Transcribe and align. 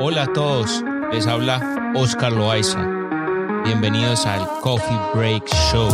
Hola 0.00 0.22
a 0.22 0.32
todos, 0.32 0.84
les 1.12 1.26
habla 1.26 1.92
Oscar 1.96 2.30
Loaiza. 2.30 2.78
Bienvenidos 3.64 4.26
al 4.26 4.46
Coffee 4.60 4.96
Break 5.12 5.44
Show. 5.72 5.88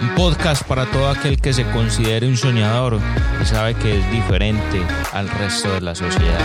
Un 0.00 0.08
podcast 0.14 0.62
para 0.68 0.86
todo 0.86 1.10
aquel 1.10 1.40
que 1.40 1.52
se 1.52 1.68
considere 1.72 2.28
un 2.28 2.36
soñador 2.36 3.00
y 3.42 3.44
sabe 3.44 3.74
que 3.74 3.98
es 3.98 4.10
diferente 4.12 4.80
al 5.12 5.28
resto 5.28 5.72
de 5.72 5.80
la 5.80 5.96
sociedad. 5.96 6.38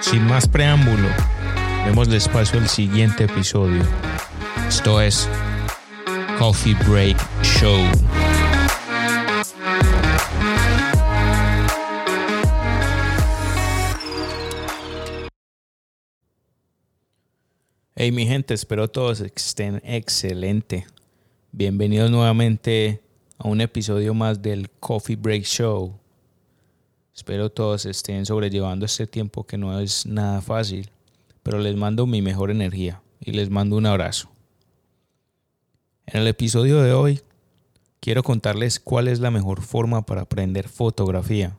Sin 0.00 0.26
más 0.26 0.48
preámbulo, 0.48 1.08
demos 1.86 2.08
espacio 2.08 2.58
al 2.58 2.68
siguiente 2.68 3.24
episodio. 3.24 3.84
Esto 4.66 5.00
es 5.00 5.28
Coffee 6.40 6.74
Break 6.88 7.16
Show. 7.42 8.09
Hey 18.02 18.12
mi 18.12 18.26
gente, 18.26 18.54
espero 18.54 18.88
todos 18.88 19.20
estén 19.20 19.82
excelente. 19.84 20.86
Bienvenidos 21.52 22.10
nuevamente 22.10 23.02
a 23.36 23.46
un 23.46 23.60
episodio 23.60 24.14
más 24.14 24.40
del 24.40 24.70
Coffee 24.70 25.16
Break 25.16 25.42
Show. 25.42 25.98
Espero 27.14 27.50
todos 27.50 27.84
estén 27.84 28.24
sobrellevando 28.24 28.86
este 28.86 29.06
tiempo 29.06 29.44
que 29.44 29.58
no 29.58 29.78
es 29.78 30.06
nada 30.06 30.40
fácil, 30.40 30.90
pero 31.42 31.58
les 31.58 31.76
mando 31.76 32.06
mi 32.06 32.22
mejor 32.22 32.50
energía 32.50 33.02
y 33.20 33.32
les 33.32 33.50
mando 33.50 33.76
un 33.76 33.84
abrazo. 33.84 34.30
En 36.06 36.22
el 36.22 36.26
episodio 36.26 36.80
de 36.80 36.94
hoy 36.94 37.20
quiero 38.00 38.22
contarles 38.22 38.80
cuál 38.80 39.08
es 39.08 39.20
la 39.20 39.30
mejor 39.30 39.60
forma 39.60 40.06
para 40.06 40.22
aprender 40.22 40.70
fotografía 40.70 41.58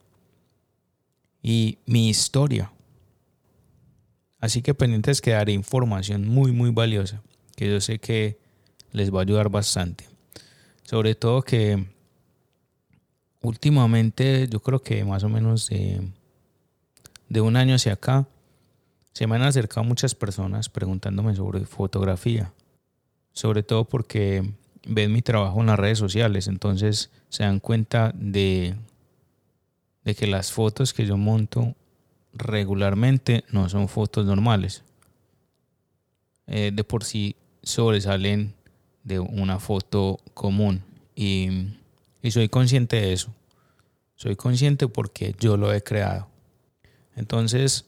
y 1.44 1.78
mi 1.86 2.10
historia 2.10 2.72
Así 4.42 4.62
que 4.62 4.74
pendientes 4.74 5.22
que 5.22 5.32
daré 5.32 5.54
información 5.54 6.28
muy 6.28 6.52
muy 6.52 6.72
valiosa 6.72 7.22
que 7.56 7.70
yo 7.70 7.80
sé 7.80 8.00
que 8.00 8.40
les 8.92 9.14
va 9.14 9.20
a 9.20 9.22
ayudar 9.22 9.50
bastante. 9.50 10.10
Sobre 10.84 11.14
todo 11.14 11.44
que 11.44 11.86
últimamente 13.42 14.48
yo 14.50 14.60
creo 14.62 14.82
que 14.82 15.06
más 15.06 15.24
o 15.24 15.30
menos 15.30 15.70
de, 15.70 17.42
un 17.42 17.56
año 17.56 17.76
hacia 17.76 17.94
acá 17.94 18.28
se 19.14 19.28
me 19.28 19.36
han 19.36 19.44
acercado 19.44 19.84
muchas 19.84 20.16
personas 20.16 20.70
preguntándome 20.70 21.36
sobre 21.36 21.66
fotografía. 21.66 22.52
Sobre 23.34 23.62
todo 23.62 23.86
porque 23.86 24.54
ven 24.86 25.14
mi 25.14 25.22
trabajo 25.22 25.62
en 25.62 25.68
las 25.68 25.80
redes 25.80 26.00
sociales, 26.00 26.48
entonces 26.48 27.12
se 27.30 27.44
dan 27.44 27.60
cuenta 27.60 28.12
de, 28.16 28.76
de 30.04 30.16
que 30.16 30.26
las 30.26 30.52
fotos 30.52 30.94
que 30.94 31.06
yo 31.06 31.16
monto 31.16 31.76
regularmente 32.34 33.44
no 33.50 33.70
son 33.70 33.88
fotos 33.88 34.26
normales. 34.26 34.84
Eh, 36.48 36.72
de 36.74 36.84
por 36.84 37.04
sí 37.04 37.36
sobresalen 37.64 38.54
de 39.04 39.20
una 39.20 39.60
foto 39.60 40.20
común 40.34 40.84
y, 41.16 41.68
y 42.22 42.32
soy 42.32 42.50
consciente 42.50 42.98
de 42.98 43.14
eso. 43.14 43.34
Soy 44.16 44.36
consciente 44.36 44.88
porque 44.88 45.36
yo 45.40 45.58
lo 45.58 45.74
he 45.74 45.82
creado. 45.82 46.28
Entonces, 47.16 47.86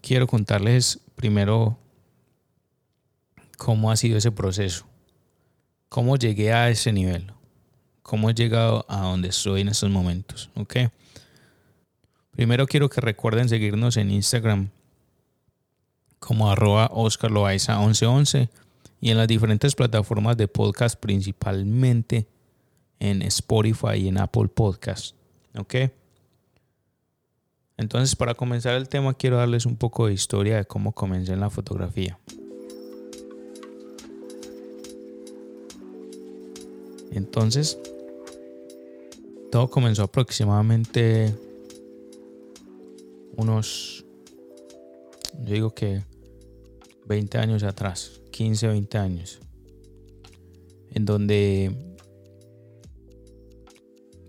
quiero 0.00 0.26
contarles 0.26 1.00
primero 1.16 1.78
cómo 3.56 3.90
ha 3.90 3.96
sido 3.96 4.18
ese 4.18 4.30
proceso, 4.30 4.86
cómo 5.88 6.16
llegué 6.16 6.52
a 6.52 6.68
ese 6.68 6.92
nivel, 6.92 7.32
cómo 8.02 8.28
he 8.28 8.34
llegado 8.34 8.84
a 8.88 9.02
donde 9.02 9.28
estoy 9.28 9.62
en 9.62 9.68
estos 9.68 9.90
momentos, 9.90 10.50
¿ok? 10.54 10.76
Primero 12.36 12.66
quiero 12.66 12.88
que 12.88 13.00
recuerden 13.00 13.48
seguirnos 13.48 13.96
en 13.96 14.10
Instagram 14.10 14.70
como 16.18 16.50
arroba 16.50 16.90
oscarloaiza 16.92 17.78
1111 17.78 18.48
y 19.00 19.10
en 19.10 19.18
las 19.18 19.28
diferentes 19.28 19.74
plataformas 19.74 20.36
de 20.36 20.48
podcast, 20.48 20.98
principalmente 20.98 22.26
en 22.98 23.22
Spotify 23.22 23.96
y 23.96 24.08
en 24.08 24.18
Apple 24.18 24.48
Podcast. 24.48 25.14
¿Ok? 25.56 25.74
Entonces, 27.76 28.16
para 28.16 28.34
comenzar 28.34 28.74
el 28.74 28.88
tema, 28.88 29.14
quiero 29.14 29.36
darles 29.36 29.66
un 29.66 29.76
poco 29.76 30.06
de 30.06 30.14
historia 30.14 30.56
de 30.56 30.64
cómo 30.64 30.92
comencé 30.92 31.32
en 31.34 31.40
la 31.40 31.50
fotografía. 31.50 32.18
Entonces, 37.12 37.78
todo 39.52 39.68
comenzó 39.68 40.04
aproximadamente 40.04 41.34
unos, 43.36 44.04
yo 45.40 45.54
digo 45.54 45.74
que 45.74 46.02
20 47.06 47.38
años 47.38 47.62
atrás, 47.62 48.22
15, 48.32 48.68
20 48.68 48.98
años, 48.98 49.40
en 50.90 51.04
donde 51.04 51.96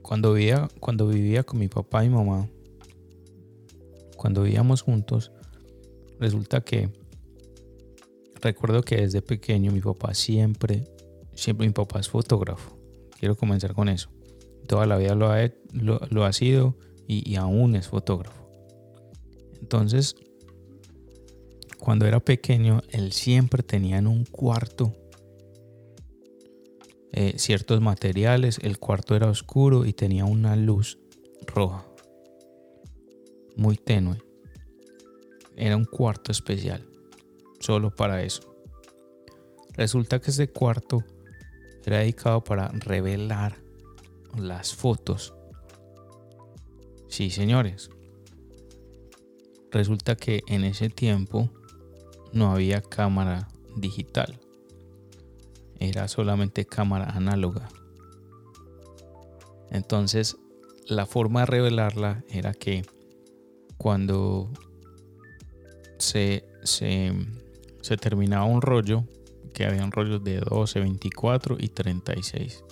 cuando 0.01 0.33
vivía, 0.33 0.67
cuando 0.79 1.07
vivía 1.07 1.43
con 1.43 1.59
mi 1.59 1.67
papá 1.67 2.03
y 2.03 2.09
mamá, 2.09 2.47
cuando 4.17 4.43
vivíamos 4.43 4.81
juntos, 4.81 5.31
resulta 6.19 6.61
que 6.61 6.89
recuerdo 8.41 8.83
que 8.83 8.97
desde 8.97 9.21
pequeño 9.21 9.71
mi 9.71 9.81
papá 9.81 10.13
siempre, 10.13 10.83
siempre 11.33 11.67
mi 11.67 11.73
papá 11.73 11.99
es 11.99 12.09
fotógrafo. 12.09 12.77
Quiero 13.19 13.35
comenzar 13.35 13.73
con 13.73 13.89
eso. 13.89 14.09
Toda 14.67 14.85
la 14.85 14.97
vida 14.97 15.15
lo 15.15 15.31
ha, 15.31 15.51
lo, 15.71 16.25
ha 16.25 16.33
sido 16.33 16.75
y 17.07 17.35
aún 17.35 17.75
es 17.75 17.87
fotógrafo. 17.87 18.44
Entonces, 19.65 20.15
cuando 21.79 22.05
era 22.05 22.19
pequeño, 22.19 22.83
él 22.91 23.11
siempre 23.13 23.63
tenía 23.63 23.97
en 23.97 24.05
un 24.05 24.23
cuarto 24.23 24.93
eh, 27.11 27.33
ciertos 27.39 27.81
materiales. 27.81 28.59
El 28.61 28.77
cuarto 28.77 29.15
era 29.15 29.27
oscuro 29.27 29.83
y 29.85 29.93
tenía 29.93 30.25
una 30.25 30.55
luz 30.55 30.99
roja, 31.47 31.83
muy 33.55 33.75
tenue. 33.75 34.21
Era 35.57 35.75
un 35.75 35.85
cuarto 35.85 36.31
especial, 36.31 36.87
solo 37.59 37.89
para 37.89 38.21
eso. 38.21 38.55
Resulta 39.73 40.21
que 40.21 40.29
ese 40.29 40.47
cuarto 40.47 41.03
era 41.83 41.97
dedicado 41.97 42.43
para 42.43 42.67
revelar 42.67 43.57
las 44.37 44.75
fotos. 44.75 45.33
Sí, 47.09 47.31
señores, 47.31 47.89
Resulta 49.75 50.15
que 50.15 50.41
en 50.47 50.63
ese 50.63 50.89
tiempo 50.89 51.49
no 52.31 52.49
había 52.49 52.81
cámara 52.81 53.49
digital. 53.75 54.39
Era 55.81 56.07
solamente 56.07 56.63
cámara 56.63 57.09
análoga. 57.09 57.67
Entonces, 59.69 60.37
la 60.87 61.05
forma 61.05 61.41
de 61.41 61.47
revelarla 61.47 62.23
era 62.29 62.53
que 62.53 62.85
cuando 63.77 64.49
se, 65.97 66.45
se, 66.63 67.11
terminaba 67.99 68.45
un 68.45 68.61
rollo, 68.61 69.03
que 69.53 69.65
habían 69.65 69.91
rollos 69.91 70.23
de 70.23 70.39
12, 70.39 70.79
24 70.79 71.57
y 71.59 71.67
36, 71.67 72.63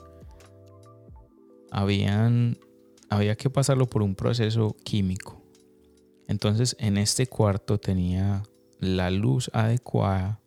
habían, 1.70 2.58
había 3.10 3.36
que 3.36 3.50
pasarlo 3.50 3.88
por 3.88 4.04
un 4.04 4.16
proceso 4.16 4.78
químico 4.86 5.43
entonces 6.28 6.76
en 6.80 6.98
este 6.98 7.28
cuarto 7.28 7.80
tenía 7.80 8.44
la 8.80 9.10
luz 9.10 9.50
adecuada 9.54 10.40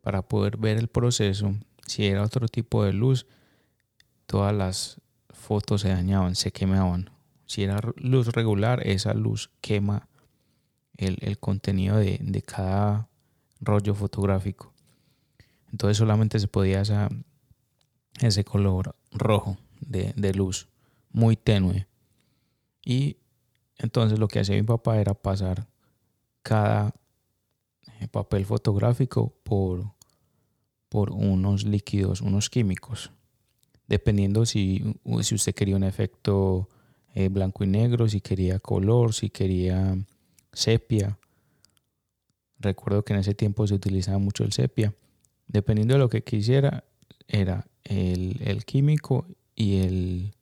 para 0.00 0.22
poder 0.22 0.56
ver 0.56 0.76
el 0.76 0.88
proceso. 0.88 1.54
Si 1.86 2.06
era 2.06 2.22
otro 2.22 2.48
tipo 2.48 2.84
de 2.84 2.92
luz, 2.92 3.26
todas 4.26 4.54
las 4.54 5.00
fotos 5.30 5.82
se 5.82 5.88
dañaban, 5.88 6.34
se 6.34 6.52
quemaban. 6.52 7.10
Si 7.46 7.62
era 7.62 7.80
luz 7.96 8.28
regular, 8.28 8.86
esa 8.86 9.14
luz 9.14 9.50
quema 9.60 10.08
el, 10.96 11.38
contenido 11.38 11.96
de, 11.96 12.42
cada 12.46 13.08
rollo 13.60 13.94
fotográfico. 13.94 14.72
Entonces 15.70 15.96
solamente 15.96 16.38
se 16.38 16.48
podía 16.48 16.82
ese 18.20 18.44
color 18.44 18.94
rojo 19.12 19.56
de, 19.80 20.12
de 20.16 20.34
luz, 20.34 20.68
muy 21.10 21.36
tenue. 21.36 21.86
Y 22.84 23.16
entonces 23.78 24.18
lo 24.18 24.28
que 24.28 24.40
hacía 24.40 24.56
mi 24.56 24.62
papá 24.62 25.00
era 25.00 25.14
pasar 25.14 25.68
cada 26.42 26.94
eh, 28.00 28.08
papel 28.08 28.44
fotográfico 28.44 29.34
por, 29.44 29.92
por 30.88 31.10
unos 31.10 31.64
líquidos, 31.64 32.20
unos 32.20 32.50
químicos. 32.50 33.12
Dependiendo 33.86 34.44
si, 34.44 34.96
si 35.22 35.34
usted 35.34 35.54
quería 35.54 35.76
un 35.76 35.84
efecto 35.84 36.68
eh, 37.14 37.28
blanco 37.28 37.64
y 37.64 37.68
negro, 37.68 38.08
si 38.08 38.20
quería 38.20 38.58
color, 38.58 39.14
si 39.14 39.30
quería 39.30 39.96
sepia. 40.52 41.18
Recuerdo 42.58 43.04
que 43.04 43.14
en 43.14 43.20
ese 43.20 43.34
tiempo 43.34 43.66
se 43.66 43.74
utilizaba 43.74 44.18
mucho 44.18 44.44
el 44.44 44.52
sepia. 44.52 44.94
Dependiendo 45.46 45.94
de 45.94 46.00
lo 46.00 46.08
que 46.08 46.22
quisiera, 46.22 46.84
era 47.28 47.66
el, 47.84 48.40
el 48.42 48.64
químico 48.64 49.26
y 49.54 49.78
el, 49.78 50.34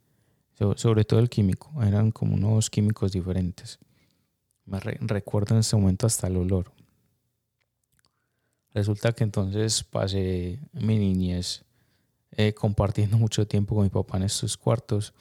sobre 0.77 1.05
todo 1.05 1.21
el 1.21 1.29
químico, 1.29 1.71
eran 1.83 2.11
como 2.11 2.35
unos 2.35 2.71
químicos 2.71 3.13
diferentes. 3.13 3.79
Me 4.65 4.81
recuerdo 4.81 5.55
en 5.55 5.61
ese 5.61 5.77
momento 5.77 6.07
hasta 6.07 6.27
el 6.27 6.37
olor. 6.37 6.73
Resulta 8.73 9.13
que 9.13 9.25
entonces 9.25 9.85
pasé 9.85 10.61
mi 10.73 10.99
niñez 10.99 11.65
eh, 12.33 12.53
compartiendo 12.53 13.17
mucho 13.17 13.47
tiempo 13.47 13.75
con 13.75 13.85
mi 13.85 13.91
papá 13.91 14.19
en 14.19 14.25
estos 14.25 14.57
cuartos 14.57 15.15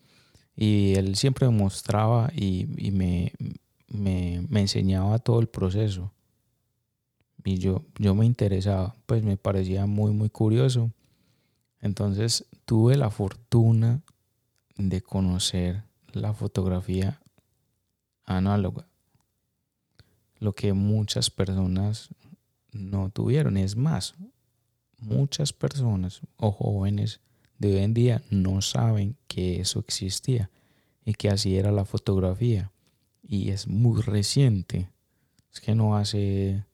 y 0.55 0.95
él 0.95 1.15
siempre 1.15 1.47
me 1.47 1.57
mostraba 1.57 2.31
y, 2.33 2.65
me, 2.91 3.33
me, 3.87 4.45
me, 4.49 4.61
enseñaba 4.61 5.19
todo 5.19 5.39
el 5.39 5.47
proceso. 5.47 6.11
Y 7.43 7.57
yo, 7.57 7.83
yo 7.99 8.15
me 8.15 8.25
interesaba, 8.25 8.95
pues 9.05 9.23
me 9.23 9.37
parecía 9.37 9.85
muy, 9.85 10.11
muy 10.11 10.29
curioso. 10.29 10.91
Entonces 11.81 12.45
tuve 12.65 12.97
la 12.97 13.09
fortuna 13.09 14.01
de 14.77 15.01
conocer 15.01 15.83
la 16.11 16.33
fotografía 16.33 17.21
análoga, 18.23 18.87
lo 20.39 20.53
que 20.53 20.73
muchas 20.73 21.29
personas 21.29 22.09
no 22.71 23.09
tuvieron. 23.09 23.57
Es 23.57 23.75
más, 23.75 24.15
muchas 24.99 25.53
personas 25.53 26.21
o 26.37 26.51
jóvenes 26.51 27.21
de 27.57 27.75
hoy 27.75 27.83
en 27.83 27.93
día 27.93 28.21
no 28.29 28.61
saben 28.61 29.15
que 29.27 29.61
eso 29.61 29.79
existía 29.79 30.49
y 31.05 31.13
que 31.13 31.29
así 31.29 31.55
era 31.57 31.71
la 31.71 31.85
fotografía. 31.85 32.71
Y 33.23 33.49
es 33.49 33.67
muy 33.67 34.01
reciente. 34.01 34.89
Es 35.51 35.61
que 35.61 35.73
no 35.73 35.95
hace, 35.95 36.65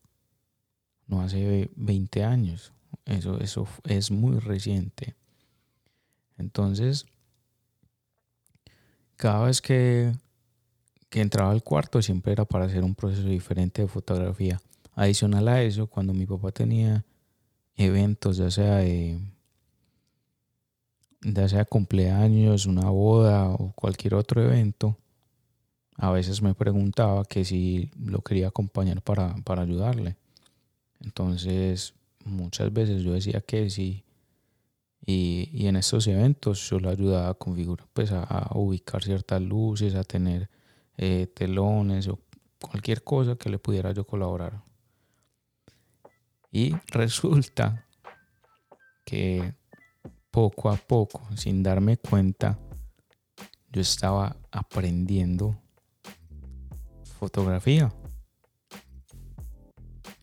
no 1.06 1.22
hace 1.22 1.70
20 1.76 2.24
años. 2.24 2.72
Eso, 3.06 3.38
eso 3.40 3.66
es 3.84 4.10
muy 4.10 4.38
reciente. 4.38 5.14
Entonces, 6.36 7.06
cada 9.16 9.44
vez 9.44 9.60
que, 9.60 10.12
que 11.10 11.20
entraba 11.20 11.52
al 11.52 11.62
cuarto 11.62 12.02
siempre 12.02 12.32
era 12.32 12.44
para 12.44 12.66
hacer 12.66 12.84
un 12.84 12.94
proceso 12.94 13.28
diferente 13.28 13.82
de 13.82 13.88
fotografía. 13.88 14.60
Adicional 14.94 15.48
a 15.48 15.62
eso, 15.62 15.86
cuando 15.86 16.12
mi 16.12 16.26
papá 16.26 16.52
tenía 16.52 17.04
eventos, 17.76 18.36
ya 18.36 18.50
sea 18.50 18.76
de 18.76 19.18
ya 21.24 21.48
sea 21.48 21.64
cumpleaños, 21.64 22.66
una 22.66 22.90
boda 22.90 23.48
o 23.48 23.72
cualquier 23.74 24.14
otro 24.14 24.42
evento, 24.42 24.96
a 25.96 26.10
veces 26.10 26.42
me 26.42 26.54
preguntaba 26.54 27.24
que 27.24 27.44
si 27.44 27.90
lo 27.96 28.22
quería 28.22 28.48
acompañar 28.48 29.02
para, 29.02 29.36
para 29.44 29.62
ayudarle. 29.62 30.16
Entonces, 31.00 31.94
muchas 32.24 32.72
veces 32.72 33.02
yo 33.02 33.12
decía 33.12 33.40
que 33.40 33.70
sí. 33.70 34.04
Y, 35.04 35.66
en 35.66 35.76
estos 35.76 36.06
eventos 36.06 36.68
yo 36.68 36.78
le 36.78 36.88
ayudaba 36.88 37.30
a 37.30 37.34
configurar, 37.34 37.86
pues 37.92 38.12
a, 38.12 38.50
ubicar 38.54 39.02
ciertas 39.02 39.42
luces, 39.42 39.94
a 39.94 40.04
tener 40.04 40.48
eh, 40.96 41.26
telones 41.34 42.06
o 42.08 42.20
cualquier 42.60 43.02
cosa 43.02 43.36
que 43.36 43.50
le 43.50 43.58
pudiera 43.58 43.92
yo 43.92 44.06
colaborar. 44.06 44.62
Y 46.52 46.74
resulta 46.88 47.86
que 49.04 49.54
poco 50.30 50.70
a 50.70 50.76
poco, 50.76 51.20
sin 51.36 51.62
darme 51.62 51.96
cuenta, 51.96 52.58
yo 53.70 53.80
estaba 53.80 54.36
aprendiendo 54.50 55.56
fotografía. 57.18 57.92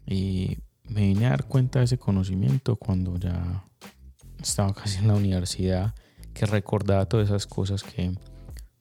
Y 0.05 0.57
me 0.83 1.01
vine 1.01 1.27
a 1.27 1.31
dar 1.31 1.45
cuenta 1.45 1.79
de 1.79 1.85
ese 1.85 1.99
conocimiento 1.99 2.75
cuando 2.77 3.17
ya 3.17 3.68
estaba 4.41 4.73
casi 4.73 4.99
en 4.99 5.07
la 5.07 5.15
universidad, 5.15 5.95
que 6.33 6.45
recordaba 6.45 7.05
todas 7.05 7.29
esas 7.29 7.47
cosas 7.47 7.83
que, 7.83 8.11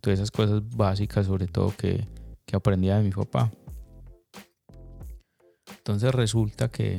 todas 0.00 0.18
esas 0.18 0.30
cosas 0.30 0.62
básicas, 0.68 1.26
sobre 1.26 1.46
todo 1.46 1.74
que, 1.76 2.06
que 2.44 2.56
aprendía 2.56 2.96
de 2.96 3.04
mi 3.04 3.10
papá. 3.10 3.50
Entonces 5.78 6.14
resulta 6.14 6.70
que 6.70 6.98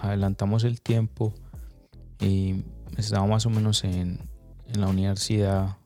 adelantamos 0.00 0.64
el 0.64 0.80
tiempo 0.80 1.34
y 2.20 2.64
estaba 2.96 3.26
más 3.26 3.46
o 3.46 3.50
menos 3.50 3.84
en, 3.84 4.18
la 4.74 4.88
universidad 4.88 5.76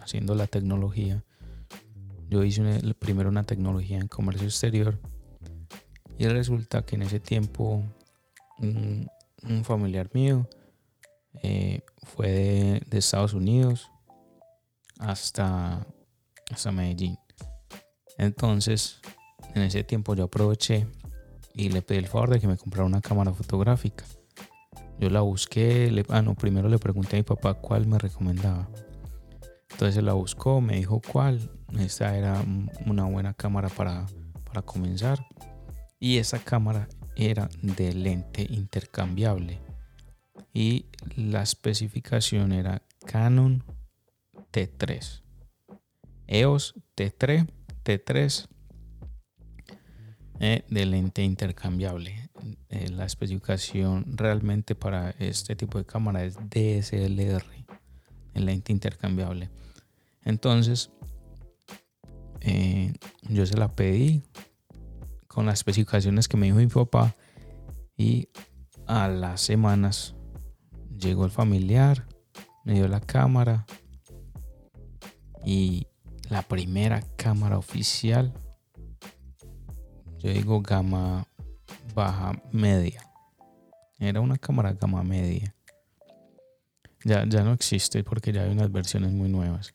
haciendo 0.00 0.34
la 0.34 0.46
tecnología. 0.46 1.24
Yo 2.28 2.44
hice 2.44 2.62
primero 2.98 3.30
una 3.30 3.42
tecnología 3.42 3.98
en 3.98 4.06
comercio 4.06 4.46
exterior 4.46 5.00
y 6.18 6.26
resulta 6.26 6.82
que 6.82 6.96
en 6.96 7.02
ese 7.02 7.18
tiempo 7.18 7.82
un, 8.58 9.08
familiar 9.64 10.10
mío 10.12 10.48
eh, 11.42 11.82
fue 12.02 12.82
de, 12.88 12.98
Estados 12.98 13.34
Unidos 13.34 13.90
hasta, 14.98 15.86
hasta 16.50 16.72
Medellín. 16.72 17.16
Entonces, 18.16 19.00
en 19.54 19.62
ese 19.62 19.84
tiempo 19.84 20.14
yo 20.14 20.24
aproveché 20.24 20.86
y 21.54 21.68
le 21.70 21.82
pedí 21.82 21.98
el 21.98 22.08
favor 22.08 22.30
de 22.30 22.40
que 22.40 22.48
me 22.48 22.56
comprara 22.56 22.84
una 22.84 23.00
cámara 23.00 23.32
fotográfica. 23.32 24.04
Yo 24.98 25.10
la 25.10 25.20
busqué, 25.20 26.04
ah 26.08 26.22
no, 26.22 26.34
primero 26.34 26.68
le 26.68 26.78
pregunté 26.78 27.16
a 27.16 27.20
mi 27.20 27.22
papá 27.22 27.54
cuál 27.54 27.86
me 27.86 27.98
recomendaba. 27.98 28.68
Entonces 29.70 30.02
la 30.02 30.14
buscó, 30.14 30.60
me 30.60 30.76
dijo 30.76 31.00
cuál. 31.12 31.52
Esta 31.78 32.16
era 32.16 32.42
una 32.86 33.04
buena 33.04 33.34
cámara 33.34 33.68
para, 33.68 34.06
para 34.44 34.62
comenzar. 34.62 35.24
Y 36.00 36.18
esa 36.18 36.38
cámara 36.38 36.88
era 37.18 37.50
de 37.60 37.92
lente 37.92 38.46
intercambiable. 38.48 39.58
Y 40.54 40.86
la 41.16 41.42
especificación 41.42 42.52
era 42.52 42.82
Canon 43.04 43.64
T3. 44.52 45.22
EOS 46.28 46.74
T3, 46.96 47.48
T3 47.84 48.48
eh, 50.40 50.64
de 50.68 50.86
lente 50.86 51.22
intercambiable. 51.24 52.30
Eh, 52.68 52.90
la 52.90 53.04
especificación 53.04 54.16
realmente 54.16 54.76
para 54.76 55.10
este 55.18 55.56
tipo 55.56 55.78
de 55.78 55.84
cámara 55.84 56.24
es 56.24 56.36
DSLR, 56.36 57.44
el 58.34 58.44
lente 58.46 58.72
intercambiable. 58.72 59.50
Entonces, 60.24 60.90
eh, 62.40 62.92
yo 63.28 63.46
se 63.46 63.56
la 63.56 63.74
pedí 63.74 64.22
con 65.28 65.46
las 65.46 65.60
especificaciones 65.60 66.26
que 66.26 66.36
me 66.36 66.46
dijo 66.46 66.58
mi 66.58 66.66
papá 66.66 67.14
y 67.96 68.28
a 68.86 69.08
las 69.08 69.40
semanas 69.40 70.14
llegó 70.98 71.24
el 71.24 71.30
familiar, 71.30 72.06
me 72.64 72.74
dio 72.74 72.88
la 72.88 73.00
cámara 73.00 73.66
y 75.44 75.86
la 76.28 76.42
primera 76.42 77.02
cámara 77.16 77.58
oficial 77.58 78.32
yo 80.18 80.32
digo 80.32 80.60
gama 80.62 81.28
baja 81.94 82.32
media. 82.50 83.02
Era 84.00 84.20
una 84.20 84.36
cámara 84.36 84.72
gama 84.72 85.04
media. 85.04 85.54
Ya, 87.04 87.24
ya 87.24 87.44
no 87.44 87.52
existe 87.52 88.02
porque 88.02 88.32
ya 88.32 88.42
hay 88.42 88.50
unas 88.50 88.72
versiones 88.72 89.12
muy 89.12 89.28
nuevas. 89.28 89.74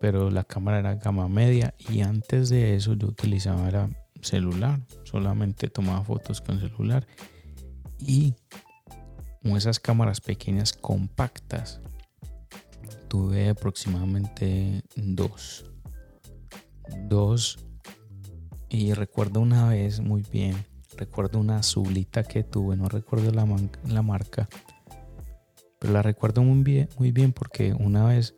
Pero 0.00 0.30
la 0.30 0.44
cámara 0.44 0.78
era 0.78 0.94
gama 0.94 1.28
media 1.28 1.74
y 1.90 2.00
antes 2.00 2.48
de 2.48 2.76
eso 2.76 2.94
yo 2.94 3.08
utilizaba 3.08 3.90
celular. 4.20 4.80
Solamente 5.04 5.68
tomaba 5.68 6.04
fotos 6.04 6.40
con 6.40 6.60
celular. 6.60 7.06
Y 7.98 8.34
esas 9.56 9.80
cámaras 9.80 10.20
pequeñas 10.20 10.72
compactas. 10.72 11.80
Tuve 13.08 13.48
aproximadamente 13.48 14.82
dos. 14.96 15.64
Dos 17.08 17.58
y 18.70 18.92
recuerdo 18.92 19.40
una 19.40 19.68
vez 19.68 20.00
muy 20.00 20.22
bien, 20.30 20.54
recuerdo 20.96 21.38
una 21.38 21.58
azulita 21.58 22.22
que 22.22 22.44
tuve, 22.44 22.76
no 22.76 22.88
recuerdo 22.88 23.30
la, 23.30 23.46
la 23.86 24.02
marca, 24.02 24.48
pero 25.78 25.92
la 25.94 26.02
recuerdo 26.02 26.42
muy 26.42 26.62
bien, 26.62 26.88
muy 26.98 27.10
bien 27.10 27.32
porque 27.32 27.72
una 27.72 28.04
vez 28.04 28.34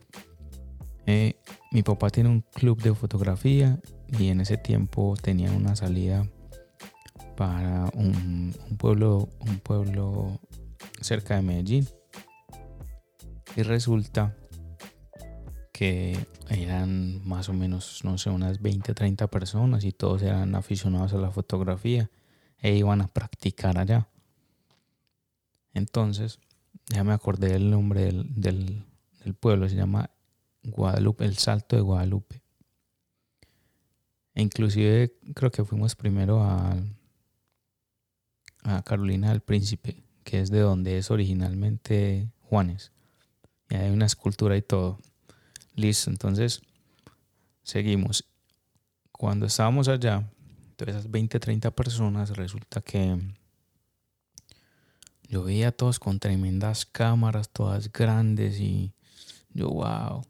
eh, 1.10 1.36
mi 1.72 1.82
papá 1.82 2.10
tiene 2.10 2.28
un 2.28 2.40
club 2.40 2.80
de 2.82 2.94
fotografía 2.94 3.78
y 4.18 4.28
en 4.28 4.40
ese 4.40 4.56
tiempo 4.56 5.14
tenía 5.20 5.50
una 5.50 5.76
salida 5.76 6.26
para 7.36 7.90
un, 7.94 8.54
pueblo, 8.78 9.28
un 9.40 9.58
pueblo 9.58 10.40
cerca 11.00 11.36
de 11.36 11.42
Medellín. 11.42 11.88
Y 13.56 13.62
resulta 13.62 14.36
que 15.72 16.16
eran 16.48 17.26
más 17.26 17.48
o 17.48 17.52
menos, 17.52 18.04
no 18.04 18.18
sé, 18.18 18.30
unas 18.30 18.60
20 18.60 18.92
o 18.92 18.94
30 18.94 19.26
personas 19.28 19.84
y 19.84 19.92
todos 19.92 20.22
eran 20.22 20.54
aficionados 20.54 21.12
a 21.14 21.18
la 21.18 21.30
fotografía 21.30 22.10
e 22.58 22.76
iban 22.76 23.00
a 23.00 23.08
practicar 23.08 23.78
allá. 23.78 24.08
Entonces, 25.74 26.38
ya 26.88 27.04
me 27.04 27.12
acordé 27.12 27.48
del 27.48 27.70
nombre 27.70 28.12
del, 28.12 28.84
pueblo, 29.38 29.68
se 29.68 29.76
llama 29.76 30.10
Guadalupe, 30.62 31.24
el 31.24 31.36
Salto 31.38 31.76
de 31.76 31.82
Guadalupe. 31.82 32.42
E 34.34 34.42
inclusive 34.42 35.14
creo 35.34 35.50
que 35.50 35.64
fuimos 35.64 35.96
primero 35.96 36.42
a, 36.42 36.76
a 38.62 38.82
Carolina 38.82 39.30
del 39.30 39.40
Príncipe, 39.40 40.02
que 40.24 40.40
es 40.40 40.50
de 40.50 40.60
donde 40.60 40.98
es 40.98 41.10
originalmente 41.10 42.30
Juanes. 42.42 42.92
Y 43.68 43.76
hay 43.76 43.90
una 43.90 44.06
escultura 44.06 44.56
y 44.56 44.62
todo. 44.62 44.98
Listo, 45.74 46.10
entonces 46.10 46.62
seguimos. 47.62 48.24
Cuando 49.12 49.46
estábamos 49.46 49.88
allá, 49.88 50.28
de 50.76 50.90
esas 50.90 51.10
20, 51.10 51.38
30 51.38 51.70
personas, 51.72 52.30
resulta 52.30 52.80
que 52.80 53.18
yo 55.28 55.44
veía 55.44 55.72
todos 55.72 55.98
con 55.98 56.18
tremendas 56.18 56.86
cámaras, 56.86 57.50
todas 57.50 57.92
grandes 57.92 58.58
y 58.58 58.92
yo, 59.52 59.68
wow, 59.70 60.24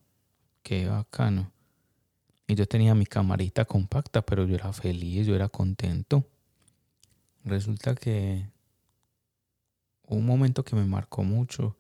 qué 0.63 0.87
bacano. 0.89 1.53
Y 2.47 2.55
yo 2.55 2.67
tenía 2.67 2.95
mi 2.95 3.07
camarita 3.07 3.65
compacta, 3.65 4.23
pero 4.23 4.45
yo 4.47 4.57
era 4.57 4.73
feliz, 4.73 5.27
yo 5.27 5.35
era 5.35 5.49
contento. 5.49 6.25
Resulta 7.45 7.95
que 7.95 8.51
un 10.11 10.27
momento 10.27 10.65
que 10.65 10.77
me 10.77 10.85
marcó 10.85 11.23
mucho. 11.23 11.77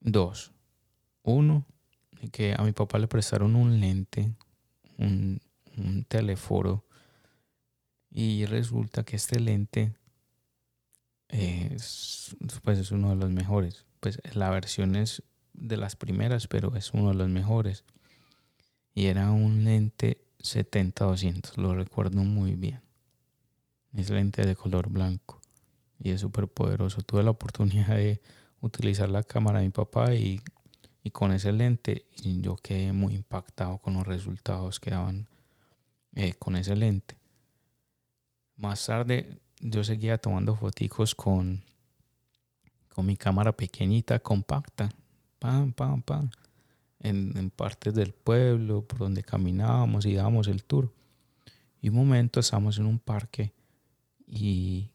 Dos. 0.00 0.52
Uno, 1.22 1.66
que 2.30 2.54
a 2.56 2.62
mi 2.62 2.72
papá 2.72 2.98
le 2.98 3.08
prestaron 3.08 3.56
un 3.56 3.80
lente, 3.80 4.32
un, 4.98 5.40
un 5.76 6.04
teleforo. 6.04 6.84
Y 8.10 8.46
resulta 8.46 9.02
que 9.02 9.16
este 9.16 9.40
lente 9.40 9.92
es, 11.28 12.36
pues 12.62 12.78
es 12.78 12.92
uno 12.92 13.10
de 13.10 13.16
los 13.16 13.30
mejores. 13.30 13.84
Pues 14.00 14.20
la 14.34 14.50
versión 14.50 14.94
es 14.94 15.22
de 15.54 15.76
las 15.76 15.96
primeras, 15.96 16.46
pero 16.46 16.76
es 16.76 16.92
uno 16.92 17.08
de 17.08 17.14
los 17.14 17.28
mejores 17.28 17.84
y 18.94 19.06
era 19.06 19.30
un 19.30 19.64
lente 19.64 20.24
70-200, 20.38 21.56
lo 21.56 21.74
recuerdo 21.74 22.22
muy 22.22 22.54
bien. 22.54 22.80
Es 23.94 24.10
lente 24.10 24.44
de 24.44 24.54
color 24.56 24.88
blanco 24.90 25.40
y 25.98 26.10
es 26.10 26.20
súper 26.20 26.48
poderoso. 26.48 27.02
Tuve 27.02 27.22
la 27.22 27.30
oportunidad 27.30 27.96
de 27.96 28.20
utilizar 28.60 29.08
la 29.08 29.22
cámara 29.22 29.60
de 29.60 29.66
mi 29.66 29.70
papá 29.70 30.14
y, 30.14 30.40
con 31.12 31.32
ese 31.32 31.52
lente 31.52 32.06
yo 32.16 32.56
quedé 32.56 32.92
muy 32.92 33.14
impactado 33.14 33.76
con 33.78 33.94
los 33.94 34.06
resultados 34.06 34.80
que 34.80 34.90
daban 34.90 35.28
eh, 36.14 36.32
con 36.34 36.56
ese 36.56 36.74
lente. 36.74 37.16
Más 38.56 38.86
tarde 38.86 39.38
yo 39.60 39.84
seguía 39.84 40.16
tomando 40.18 40.56
fotos 40.56 41.14
con, 41.14 41.62
con 42.88 43.04
mi 43.04 43.16
cámara 43.16 43.52
pequeñita, 43.52 44.18
compacta. 44.18 44.88
Pam, 45.44 45.74
pam, 45.74 46.00
pam 46.00 46.30
en, 47.00 47.50
partes 47.50 47.92
del 47.92 48.14
pueblo 48.14 48.80
por 48.80 49.00
donde 49.00 49.22
caminábamos 49.22 50.06
y 50.06 50.14
dábamos 50.14 50.48
el 50.48 50.64
tour. 50.64 50.90
Y 51.82 51.90
un 51.90 51.96
momento 51.96 52.40
estábamos 52.40 52.78
en 52.78 52.86
un 52.86 52.98
parque 52.98 53.52
y, 54.26 54.90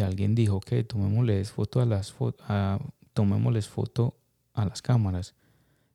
alguien 0.00 0.36
dijo 0.36 0.60
que 0.60 0.84
tomémosles 0.84 1.50
foto 1.50 1.80
a 1.80 1.86
las 1.86 2.14
a, 2.48 2.78
tomémosles 3.14 3.66
foto 3.66 4.16
a 4.54 4.64
las 4.64 4.80
cámaras. 4.80 5.34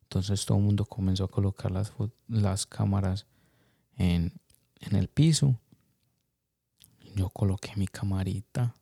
Entonces 0.04 0.46
todo 0.46 0.58
el 0.58 0.66
mundo 0.66 0.84
comenzó 0.84 1.24
a 1.24 1.30
colocar 1.30 1.72
las, 1.72 1.94
las 2.28 2.66
cámaras 2.66 3.28
en, 3.96 4.34
en 4.82 4.98
el 4.98 5.08
piso. 5.08 5.58
Yo 7.16 7.30
coloqué 7.30 7.72
mi 7.78 7.88
camarita. 7.88 8.75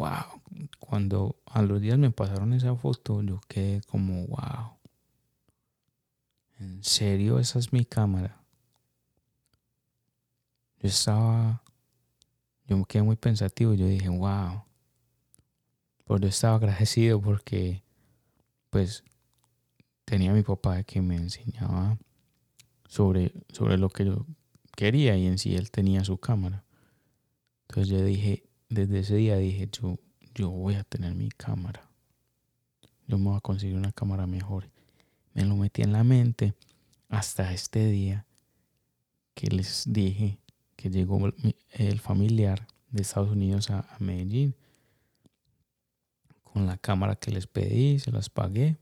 Wow. 0.00 0.40
Cuando 0.78 1.36
a 1.44 1.60
los 1.60 1.78
días 1.78 1.98
me 1.98 2.10
pasaron 2.10 2.54
esa 2.54 2.74
foto, 2.74 3.22
yo 3.22 3.38
quedé 3.46 3.82
como 3.82 4.26
wow. 4.28 4.78
¿En 6.58 6.82
serio 6.82 7.38
esa 7.38 7.58
es 7.58 7.70
mi 7.70 7.84
cámara? 7.84 8.42
Yo 10.78 10.88
estaba, 10.88 11.62
yo 12.66 12.78
me 12.78 12.86
quedé 12.86 13.02
muy 13.02 13.16
pensativo, 13.16 13.74
yo 13.74 13.86
dije, 13.86 14.08
wow. 14.08 14.64
Pero 16.06 16.18
yo 16.18 16.28
estaba 16.28 16.56
agradecido 16.56 17.20
porque, 17.20 17.82
pues, 18.70 19.04
tenía 20.06 20.32
mi 20.32 20.42
papá 20.42 20.82
que 20.82 21.02
me 21.02 21.16
enseñaba 21.16 21.98
sobre, 22.88 23.34
sobre 23.50 23.76
lo 23.76 23.90
que 23.90 24.06
yo 24.06 24.26
quería 24.74 25.18
y 25.18 25.26
en 25.26 25.36
sí 25.36 25.54
él 25.56 25.70
tenía 25.70 26.04
su 26.04 26.16
cámara. 26.16 26.64
Entonces 27.68 27.88
yo 27.88 28.02
dije, 28.02 28.49
desde 28.70 29.00
ese 29.00 29.16
día 29.16 29.36
dije, 29.36 29.68
yo, 29.70 29.98
yo 30.34 30.48
voy 30.48 30.76
a 30.76 30.84
tener 30.84 31.14
mi 31.14 31.28
cámara. 31.28 31.90
Yo 33.06 33.18
me 33.18 33.26
voy 33.26 33.36
a 33.36 33.40
conseguir 33.40 33.76
una 33.76 33.92
cámara 33.92 34.26
mejor 34.26 34.70
me 35.34 35.44
lo 35.44 35.56
metí 35.56 35.82
en 35.82 35.92
la 35.92 36.04
mente 36.04 36.54
hasta 37.08 37.52
este 37.52 37.86
día 37.86 38.26
que 39.34 39.48
les 39.48 39.84
dije 39.86 40.38
que 40.76 40.90
llegó 40.90 41.20
el 41.70 42.00
familiar 42.00 42.66
de 42.90 43.02
Estados 43.02 43.30
Unidos 43.30 43.70
a, 43.70 43.86
Medellín 43.98 44.54
con 46.42 46.66
la 46.66 46.76
cámara 46.78 47.16
que 47.16 47.30
les 47.30 47.46
pedí, 47.46 48.00
se 48.00 48.10
las 48.10 48.28
pagué. 48.28 48.76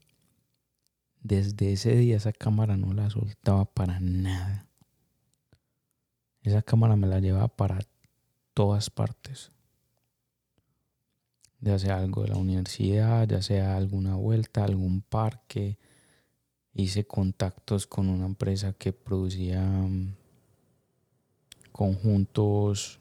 Desde 1.20 1.72
ese 1.72 1.94
día 1.96 2.16
esa 2.16 2.32
cámara 2.32 2.76
no 2.76 2.94
la 2.94 3.10
soltaba 3.10 3.66
para 3.66 4.00
nada. 4.00 4.66
Esa 6.42 6.62
cámara 6.62 6.96
me 6.96 7.06
la 7.06 7.20
llevaba 7.20 7.48
para 7.48 7.80
todas 8.54 8.88
partes. 8.88 9.52
Ya 11.60 11.78
sea 11.78 11.98
algo 11.98 12.22
de 12.22 12.28
la 12.28 12.36
universidad, 12.36 13.26
ya 13.26 13.42
sea 13.42 13.76
alguna 13.76 14.14
vuelta, 14.14 14.64
algún 14.64 15.02
parque, 15.02 15.78
hice 16.72 17.04
contactos 17.04 17.86
con 17.86 18.08
una 18.08 18.26
empresa 18.26 18.72
que 18.72 18.92
producía 18.92 19.62
mm, 19.62 20.14
conjuntos 21.72 23.00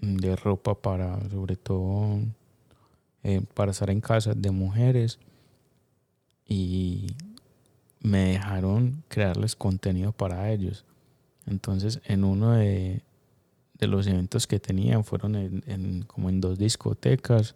de 0.00 0.36
ropa 0.36 0.74
para, 0.74 1.28
sobre 1.30 1.56
todo, 1.56 2.18
eh, 3.22 3.40
para 3.54 3.70
estar 3.70 3.88
en 3.88 4.00
casa 4.00 4.34
de 4.34 4.50
mujeres 4.50 5.18
y 6.46 7.06
me 8.00 8.32
dejaron 8.32 9.02
crearles 9.08 9.56
contenido 9.56 10.12
para 10.12 10.52
ellos. 10.52 10.84
Entonces, 11.46 12.00
en 12.04 12.24
uno 12.24 12.52
de, 12.52 13.02
los 13.86 14.06
eventos 14.06 14.46
que 14.46 14.60
tenían 14.60 15.04
fueron 15.04 15.62
como 16.06 16.30
en 16.30 16.40
dos 16.40 16.58
discotecas 16.58 17.54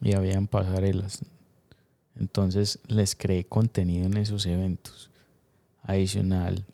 y 0.00 0.14
habían 0.14 0.46
pasarelas. 0.46 1.24
Entonces 2.18 2.78
les 2.88 3.14
creé 3.14 3.44
contenido 3.44 4.06
en 4.06 4.16
esos 4.16 4.46
eventos. 4.46 5.10
Adicional, 5.82 6.64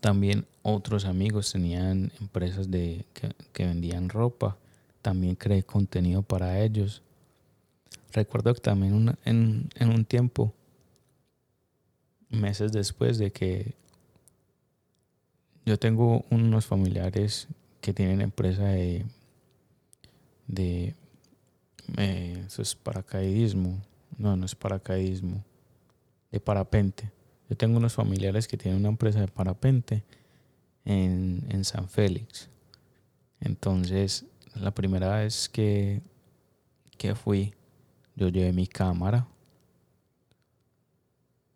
también 0.00 0.46
otros 0.62 1.04
amigos 1.04 1.52
tenían 1.52 2.12
empresas 2.20 2.70
de, 2.70 3.04
que, 3.52 3.64
vendían 3.64 4.08
ropa. 4.08 4.56
También 5.02 5.34
creé 5.34 5.62
contenido 5.62 6.22
para 6.22 6.60
ellos. 6.60 7.02
Recuerdo 8.12 8.54
que 8.54 8.60
también 8.60 9.16
en 9.24 9.88
un 9.88 10.04
tiempo, 10.04 10.54
meses 12.30 12.72
después 12.72 13.18
de 13.18 13.30
que 13.30 13.74
yo 15.68 15.78
tengo 15.78 16.24
unos 16.30 16.64
familiares 16.64 17.46
que 17.82 17.92
tienen 17.92 18.22
empresa 18.22 18.64
de, 18.64 19.04
de 20.46 20.94
eh, 21.98 22.42
eso 22.46 22.62
es 22.62 22.74
paracaidismo, 22.74 23.78
no, 24.16 24.34
no 24.34 24.46
es 24.46 24.54
paracaidismo. 24.54 25.44
De 26.30 26.40
parapente. 26.40 27.10
Yo 27.48 27.56
tengo 27.56 27.76
unos 27.76 27.94
familiares 27.94 28.48
que 28.48 28.56
tienen 28.56 28.80
una 28.80 28.88
empresa 28.88 29.20
de 29.20 29.28
parapente 29.28 30.04
en, 30.84 31.46
en 31.50 31.64
San 31.64 31.88
Félix. 31.88 32.48
Entonces, 33.40 34.24
la 34.54 34.70
primera 34.70 35.18
vez 35.18 35.48
que, 35.48 36.02
que 36.96 37.14
fui, 37.14 37.54
yo 38.16 38.28
llevé 38.28 38.52
mi 38.52 38.66
cámara. 38.66 39.26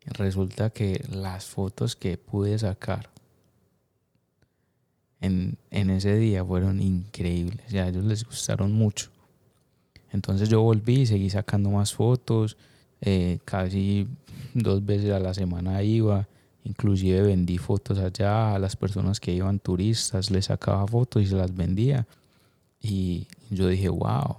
Resulta 0.04 0.70
que 0.70 1.02
las 1.10 1.46
fotos 1.46 1.96
que 1.96 2.18
pude 2.18 2.58
sacar 2.58 3.11
en, 5.22 5.56
en 5.70 5.90
ese 5.90 6.16
día 6.16 6.44
fueron 6.44 6.80
increíbles. 6.80 7.70
Ya 7.70 7.84
a 7.84 7.88
ellos 7.88 8.04
les 8.04 8.24
gustaron 8.24 8.72
mucho. 8.72 9.10
Entonces 10.10 10.48
yo 10.50 10.60
volví 10.60 11.06
seguí 11.06 11.30
sacando 11.30 11.70
más 11.70 11.94
fotos, 11.94 12.58
eh, 13.00 13.38
casi 13.44 14.06
dos 14.52 14.84
veces 14.84 15.10
a 15.12 15.18
la 15.18 15.32
semana 15.32 15.82
iba, 15.82 16.28
inclusive 16.64 17.22
vendí 17.22 17.56
fotos 17.56 17.98
allá 17.98 18.54
a 18.54 18.58
las 18.58 18.76
personas 18.76 19.20
que 19.20 19.32
iban 19.32 19.58
turistas, 19.58 20.30
les 20.30 20.46
sacaba 20.46 20.86
fotos 20.86 21.22
y 21.22 21.26
se 21.26 21.36
las 21.36 21.54
vendía. 21.54 22.06
Y 22.80 23.26
yo 23.50 23.68
dije, 23.68 23.88
wow, 23.88 24.36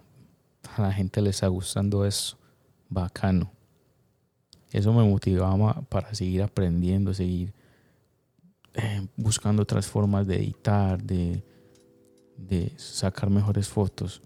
a 0.75 0.81
la 0.81 0.91
gente 0.91 1.21
le 1.21 1.31
está 1.31 1.47
gustando 1.47 2.05
eso, 2.05 2.37
bacano. 2.89 3.51
Eso 4.71 4.91
me 4.93 5.03
motivaba 5.03 5.81
para 5.89 6.13
seguir 6.13 6.43
aprendiendo, 6.43 7.13
seguir 7.13 7.53
eh, 8.75 9.07
buscando 9.15 9.63
otras 9.63 9.87
formas 9.87 10.27
de 10.27 10.37
editar, 10.37 11.01
de, 11.01 11.43
de 12.37 12.73
sacar 12.77 13.29
mejores 13.29 13.67
fotos. 13.67 14.21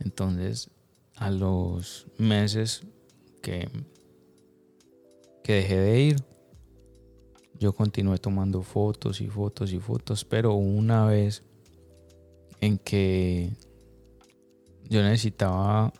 Entonces, 0.00 0.70
a 1.16 1.30
los 1.30 2.06
meses 2.18 2.82
que, 3.42 3.68
que 5.42 5.54
dejé 5.54 5.76
de 5.78 6.00
ir, 6.00 6.16
yo 7.58 7.72
continué 7.74 8.18
tomando 8.18 8.62
fotos 8.62 9.20
y 9.20 9.28
fotos 9.28 9.72
y 9.72 9.78
fotos, 9.78 10.24
pero 10.24 10.54
una 10.54 11.06
vez 11.06 11.42
en 12.60 12.78
que 12.78 13.52
yo 14.84 15.02
necesitaba 15.02 15.92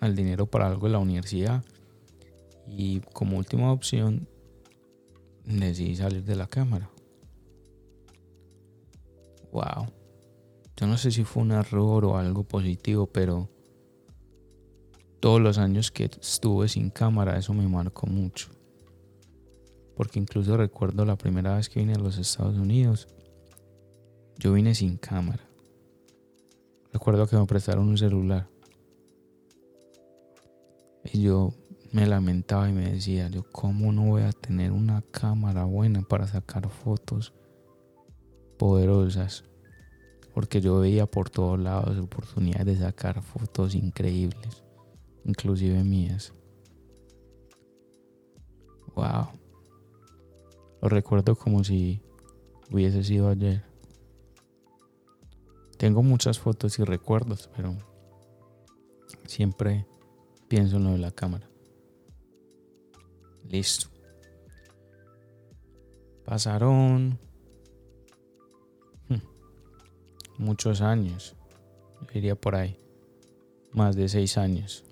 el 0.00 0.16
dinero 0.16 0.46
para 0.46 0.66
algo 0.66 0.86
de 0.86 0.92
la 0.92 0.98
universidad 0.98 1.62
y 2.66 3.00
como 3.12 3.38
última 3.38 3.72
opción 3.72 4.28
decidí 5.44 5.96
salir 5.96 6.24
de 6.24 6.36
la 6.36 6.46
cámara. 6.46 6.90
Wow. 9.52 9.92
Yo 10.76 10.86
no 10.86 10.96
sé 10.96 11.10
si 11.10 11.24
fue 11.24 11.42
un 11.42 11.52
error 11.52 12.04
o 12.04 12.16
algo 12.16 12.44
positivo, 12.44 13.06
pero 13.06 13.50
todos 15.20 15.40
los 15.40 15.58
años 15.58 15.90
que 15.90 16.04
estuve 16.04 16.68
sin 16.68 16.90
cámara, 16.90 17.38
eso 17.38 17.54
me 17.54 17.68
marcó 17.68 18.06
mucho. 18.06 18.48
Porque 19.96 20.18
incluso 20.18 20.56
recuerdo 20.56 21.04
la 21.04 21.16
primera 21.16 21.56
vez 21.56 21.68
que 21.68 21.80
vine 21.80 21.92
a 21.92 21.98
los 21.98 22.18
Estados 22.18 22.56
Unidos, 22.56 23.06
yo 24.38 24.52
vine 24.52 24.74
sin 24.74 24.96
cámara. 24.96 25.48
Recuerdo 26.92 27.26
que 27.26 27.36
me 27.36 27.46
prestaron 27.46 27.88
un 27.88 27.98
celular. 27.98 28.48
Y 31.04 31.22
yo 31.22 31.52
me 31.92 32.06
lamentaba 32.06 32.70
y 32.70 32.72
me 32.72 32.90
decía, 32.90 33.28
yo 33.28 33.44
cómo 33.52 33.92
no 33.92 34.06
voy 34.06 34.22
a 34.22 34.32
tener 34.32 34.72
una 34.72 35.02
cámara 35.02 35.64
buena 35.64 36.00
para 36.00 36.26
sacar 36.26 36.68
fotos 36.70 37.34
poderosas. 38.58 39.44
Porque 40.32 40.62
yo 40.62 40.80
veía 40.80 41.04
por 41.04 41.28
todos 41.28 41.60
lados 41.60 41.98
oportunidades 41.98 42.78
de 42.78 42.86
sacar 42.86 43.22
fotos 43.22 43.74
increíbles, 43.74 44.64
inclusive 45.26 45.84
mías. 45.84 46.32
Wow. 48.94 49.28
Lo 50.80 50.88
recuerdo 50.88 51.36
como 51.36 51.62
si 51.62 52.00
hubiese 52.70 53.04
sido 53.04 53.28
ayer. 53.28 53.62
Tengo 55.76 56.02
muchas 56.02 56.38
fotos 56.38 56.78
y 56.78 56.84
recuerdos, 56.84 57.50
pero 57.54 57.76
siempre 59.26 59.86
pienso 60.48 60.78
en 60.78 60.84
lo 60.84 60.90
de 60.92 60.98
la 60.98 61.10
cámara. 61.10 61.51
Listo. 63.48 63.88
Pasaron 66.24 67.18
hmm, 69.08 69.18
muchos 70.38 70.80
años. 70.80 71.36
diría 72.12 72.34
por 72.34 72.54
ahí. 72.54 72.78
Más 73.72 73.96
de 73.96 74.08
seis 74.08 74.38
años. 74.38 74.84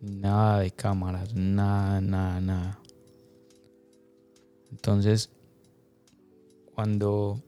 Nada 0.00 0.60
de 0.60 0.70
cámaras, 0.70 1.34
nada, 1.34 2.00
nada, 2.00 2.40
nada. 2.40 2.78
Entonces, 4.70 5.30
cuando 6.74 7.40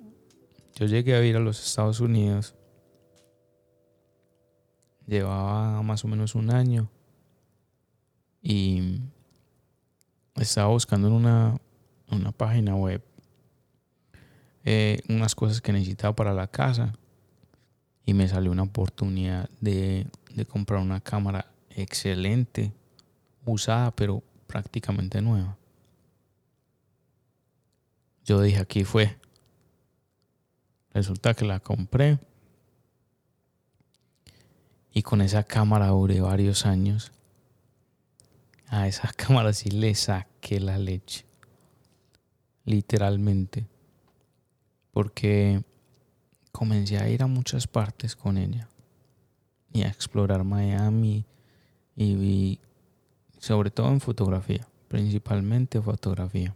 yo 0.74 0.86
llegué 0.86 1.14
a 1.14 1.24
ir 1.24 1.36
a 1.36 1.40
los 1.40 1.64
Estados 1.64 2.00
Unidos, 2.00 2.54
llevaba 5.06 5.82
más 5.82 6.04
o 6.04 6.08
menos 6.08 6.34
un 6.34 6.50
año 6.50 6.90
y 8.42 9.00
estaba 10.36 10.68
buscando 10.68 11.08
en 11.08 11.14
una, 11.14 11.56
una 12.10 12.32
página 12.32 12.74
web 12.74 13.02
eh, 14.68 15.00
unas 15.08 15.36
cosas 15.36 15.60
que 15.60 15.72
necesitaba 15.72 16.16
para 16.16 16.34
la 16.34 16.48
casa 16.48 16.92
y 18.04 18.14
me 18.14 18.26
salió 18.26 18.50
una 18.50 18.64
oportunidad 18.64 19.48
de, 19.60 20.08
de 20.34 20.44
comprar 20.44 20.80
una 20.80 21.00
cámara 21.00 21.46
excelente, 21.70 22.72
usada 23.44 23.92
pero 23.92 24.24
prácticamente 24.48 25.22
nueva. 25.22 25.56
Yo 28.24 28.40
dije, 28.40 28.58
aquí 28.58 28.82
fue. 28.82 29.16
Resulta 30.92 31.34
que 31.34 31.44
la 31.44 31.60
compré. 31.60 32.18
Y 34.92 35.02
con 35.02 35.20
esa 35.20 35.44
cámara 35.44 35.88
duré 35.88 36.20
varios 36.20 36.66
años. 36.66 37.12
A 38.68 38.86
esa 38.88 39.12
cámara 39.16 39.52
sí 39.52 39.70
le 39.70 39.94
saqué 39.94 40.60
la 40.60 40.78
leche. 40.78 41.24
Literalmente. 42.64 43.66
Porque 44.92 45.62
comencé 46.52 46.98
a 46.98 47.08
ir 47.08 47.22
a 47.22 47.26
muchas 47.26 47.66
partes 47.66 48.16
con 48.16 48.38
ella. 48.38 48.68
Y 49.72 49.82
a 49.82 49.88
explorar 49.88 50.44
Miami. 50.44 51.24
Y 51.94 52.14
vi, 52.14 52.60
sobre 53.38 53.70
todo 53.70 53.88
en 53.88 54.00
fotografía. 54.00 54.66
Principalmente 54.88 55.80
fotografía 55.80 56.54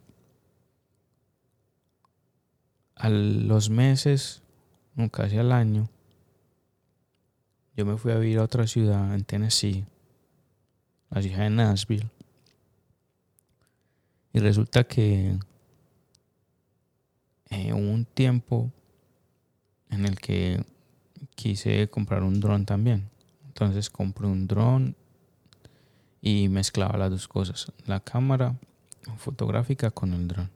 a 3.00 3.08
los 3.08 3.70
meses, 3.70 4.42
casi 5.10 5.38
al 5.38 5.52
año, 5.52 5.88
yo 7.74 7.86
me 7.86 7.96
fui 7.96 8.12
a 8.12 8.18
vivir 8.18 8.38
a 8.38 8.44
otra 8.44 8.66
ciudad 8.66 9.14
en 9.14 9.24
Tennessee, 9.24 9.86
la 11.10 11.22
ciudad 11.22 11.38
de 11.38 11.50
Nashville. 11.50 12.08
Y 14.32 14.38
resulta 14.38 14.84
que 14.84 15.38
eh, 17.50 17.72
hubo 17.72 17.90
un 17.90 18.04
tiempo 18.04 18.70
en 19.90 20.06
el 20.06 20.18
que 20.20 20.64
quise 21.34 21.88
comprar 21.88 22.22
un 22.22 22.40
dron 22.40 22.64
también. 22.64 23.10
Entonces 23.46 23.90
compré 23.90 24.26
un 24.26 24.46
dron 24.46 24.94
y 26.22 26.48
mezclaba 26.48 26.96
las 26.96 27.10
dos 27.10 27.28
cosas, 27.28 27.72
la 27.86 28.00
cámara 28.00 28.56
fotográfica 29.16 29.90
con 29.90 30.12
el 30.12 30.28
dron. 30.28 30.50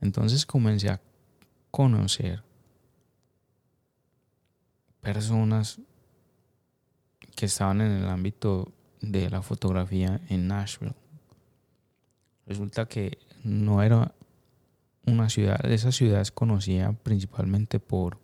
Entonces 0.00 0.46
comencé 0.46 0.90
a 0.90 1.00
conocer 1.70 2.42
personas 5.00 5.80
que 7.36 7.46
estaban 7.46 7.82
en 7.82 7.92
el 7.92 8.08
ámbito 8.08 8.72
de 9.00 9.30
la 9.30 9.42
fotografía 9.42 10.20
en 10.28 10.48
Nashville. 10.48 10.94
Resulta 12.46 12.86
que 12.86 13.18
no 13.44 13.82
era 13.82 14.12
una 15.04 15.28
ciudad, 15.28 15.64
esa 15.70 15.92
ciudad 15.92 16.20
es 16.20 16.32
conocida 16.32 16.92
principalmente 16.92 17.78
por, 17.78 18.18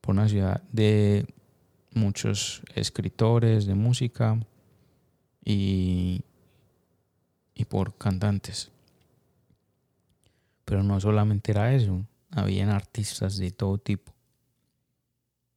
por 0.00 0.14
una 0.14 0.28
ciudad 0.28 0.62
de 0.70 1.26
muchos 1.92 2.62
escritores 2.74 3.66
de 3.66 3.74
música 3.74 4.38
y, 5.44 6.22
y 7.54 7.64
por 7.64 7.98
cantantes. 7.98 8.70
Pero 10.64 10.84
no 10.84 11.00
solamente 11.00 11.50
era 11.50 11.74
eso, 11.74 12.06
habían 12.30 12.70
artistas 12.70 13.36
de 13.36 13.50
todo 13.50 13.76
tipo. 13.76 14.12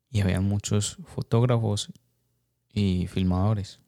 Y 0.09 0.21
había 0.21 0.41
muchos 0.41 0.97
fotógrafos 1.05 1.91
y 2.75 3.07
filmadores. 3.07 3.79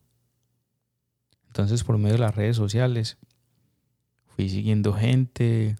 Entonces 1.45 1.83
por 1.83 1.99
medio 1.99 2.13
de 2.13 2.21
las 2.21 2.35
redes 2.35 2.57
sociales 2.57 3.19
fui 4.25 4.49
siguiendo 4.49 4.93
gente, 4.93 5.75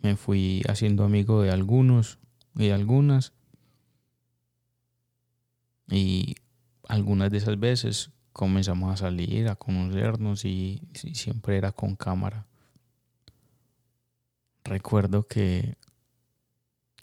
me 0.00 0.16
fui 0.16 0.62
haciendo 0.66 1.04
amigo 1.04 1.42
de 1.42 1.50
algunos 1.50 2.18
y 2.54 2.68
de 2.68 2.72
algunas. 2.72 3.34
Y 5.90 6.36
algunas 6.88 7.30
de 7.30 7.36
esas 7.36 7.60
veces 7.60 8.10
comenzamos 8.32 8.90
a 8.90 8.96
salir, 8.96 9.48
a 9.48 9.56
conocernos 9.56 10.46
y, 10.46 10.88
y 11.02 11.14
siempre 11.14 11.58
era 11.58 11.72
con 11.72 11.94
cámara 11.94 12.46
recuerdo 14.64 15.26
que, 15.26 15.76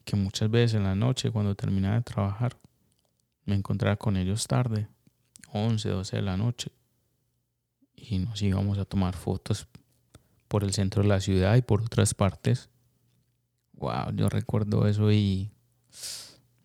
que 0.04 0.16
muchas 0.16 0.50
veces 0.50 0.74
en 0.76 0.84
la 0.84 0.96
noche 0.96 1.32
cuando 1.32 1.56
terminaba 1.56 1.96
de 1.96 2.02
trabajar 2.02 2.58
me 3.46 3.56
encontraba 3.56 3.96
con 3.96 4.18
ellos 4.18 4.48
tarde, 4.48 4.88
11, 5.52 5.90
12 5.90 6.16
de 6.16 6.22
la 6.22 6.38
noche, 6.38 6.72
y 7.96 8.20
nos 8.20 8.42
íbamos 8.42 8.78
a 8.78 8.86
tomar 8.86 9.16
fotos 9.16 9.68
por 10.48 10.64
el 10.64 10.74
centro 10.74 11.02
de 11.04 11.10
la 11.10 11.20
ciudad 11.20 11.56
y 11.56 11.62
por 11.62 11.82
otras 11.82 12.14
partes. 12.14 12.70
Wow, 13.74 14.12
yo 14.14 14.30
recuerdo 14.30 14.88
eso 14.88 15.12
y 15.12 15.52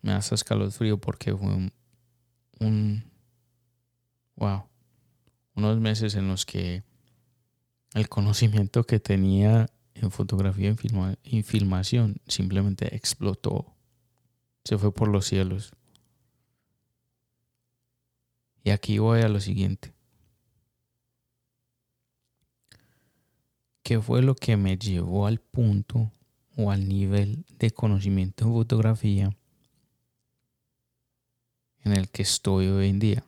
me 0.01 0.11
hace 0.13 0.35
escalofrío 0.35 0.99
porque 0.99 1.35
fue 1.35 1.71
un, 2.59 3.03
wow, 4.35 4.63
unos 5.55 5.79
meses 5.79 6.15
en 6.15 6.27
los 6.27 6.45
que 6.45 6.83
el 7.93 8.09
conocimiento 8.09 8.83
que 8.83 8.99
tenía 8.99 9.69
en 9.95 10.11
fotografía 10.11 10.75
y 11.23 11.43
filmación 11.43 12.17
simplemente 12.27 12.95
explotó. 12.95 13.73
Se 14.63 14.77
fue 14.77 14.93
por 14.93 15.07
los 15.07 15.25
cielos. 15.25 15.73
Y 18.67 18.69
aquí 18.69 18.97
voy 18.97 19.21
a 19.21 19.29
lo 19.29 19.39
siguiente. 19.39 19.93
¿Qué 23.81 24.01
fue 24.01 24.21
lo 24.21 24.35
que 24.35 24.57
me 24.57 24.77
llevó 24.77 25.25
al 25.25 25.39
punto 25.39 26.11
o 26.57 26.69
al 26.69 26.85
nivel 26.85 27.45
de 27.59 27.71
conocimiento 27.71 28.43
en 28.43 28.51
fotografía 28.51 29.37
en 31.85 31.93
el 31.93 32.09
que 32.09 32.23
estoy 32.23 32.67
hoy 32.67 32.89
en 32.89 32.99
día? 32.99 33.23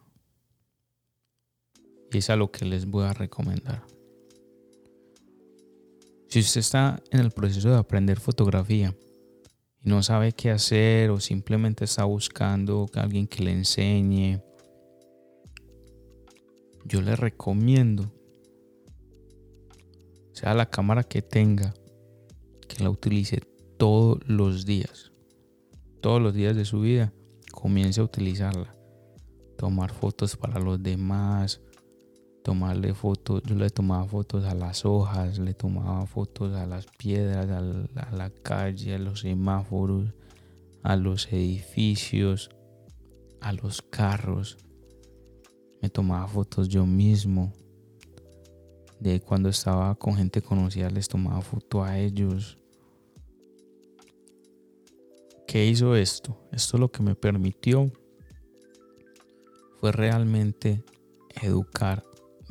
Y 2.12 2.18
es 2.18 2.30
a 2.30 2.36
lo 2.36 2.52
que 2.52 2.66
les 2.66 2.86
voy 2.86 3.06
a 3.06 3.14
recomendar. 3.14 3.86
Si 6.28 6.42
usted 6.42 6.60
está 6.60 7.02
en 7.12 7.22
el 7.22 7.32
proceso 7.32 7.70
de 7.70 7.78
aprender 7.78 8.20
fotografía 8.20 8.94
y 9.82 9.88
no 9.88 10.04
sabe 10.04 10.34
qué 10.34 10.52
hacer 10.52 11.12
o 11.12 11.22
simplemente 11.22 11.86
está 11.86 12.04
buscando 12.04 12.88
a 12.94 13.04
alguien 13.04 13.26
que 13.26 13.42
le 13.42 13.54
enseñe, 13.54 14.49
yo 16.90 17.02
le 17.02 17.16
recomiendo 17.16 18.12
sea 20.40 20.54
la 20.54 20.70
cámara 20.70 21.04
que 21.04 21.22
tenga, 21.22 21.74
que 22.70 22.82
la 22.82 22.90
utilice 22.90 23.42
todos 23.78 24.20
los 24.26 24.66
días. 24.66 25.12
Todos 26.02 26.22
los 26.22 26.34
días 26.34 26.56
de 26.56 26.64
su 26.64 26.80
vida 26.80 27.12
comience 27.52 28.00
a 28.00 28.06
utilizarla. 28.06 28.74
Tomar 29.58 29.92
fotos 29.92 30.38
para 30.38 30.62
los 30.62 30.82
demás, 30.82 31.60
tomarle 32.42 32.94
fotos, 32.94 33.44
yo 33.44 33.56
le 33.56 33.70
tomaba 33.70 34.06
fotos 34.06 34.46
a 34.46 34.56
las 34.56 34.86
hojas, 34.86 35.40
le 35.40 35.54
tomaba 35.54 36.06
fotos 36.06 36.56
a 36.56 36.66
las 36.66 36.86
piedras, 36.86 37.50
a 37.50 38.16
la, 38.16 38.30
calle, 38.30 38.96
a 38.96 38.98
los 38.98 39.20
semáforos, 39.20 40.14
a 40.84 40.96
los 40.96 41.28
edificios, 41.34 42.50
a 43.42 43.52
los 43.52 43.82
carros. 43.82 44.58
Me 45.82 45.90
tomaba 45.90 46.28
fotos 46.28 46.68
yo 46.68 46.86
mismo. 46.86 47.54
De 49.00 49.22
cuando 49.22 49.50
estaba 49.50 49.96
con 49.96 50.16
gente 50.16 50.42
conocida 50.42 50.90
les 50.90 51.08
tomaba 51.08 51.42
foto 51.42 51.84
a 51.84 51.98
ellos. 51.98 52.58
¿Qué 55.48 55.66
hizo 55.66 55.96
esto? 55.96 56.38
Esto 56.52 56.78
lo 56.78 56.92
que 56.92 57.02
me 57.02 57.16
permitió 57.16 57.92
fue 59.80 59.92
realmente 59.92 60.84
educar 61.42 62.04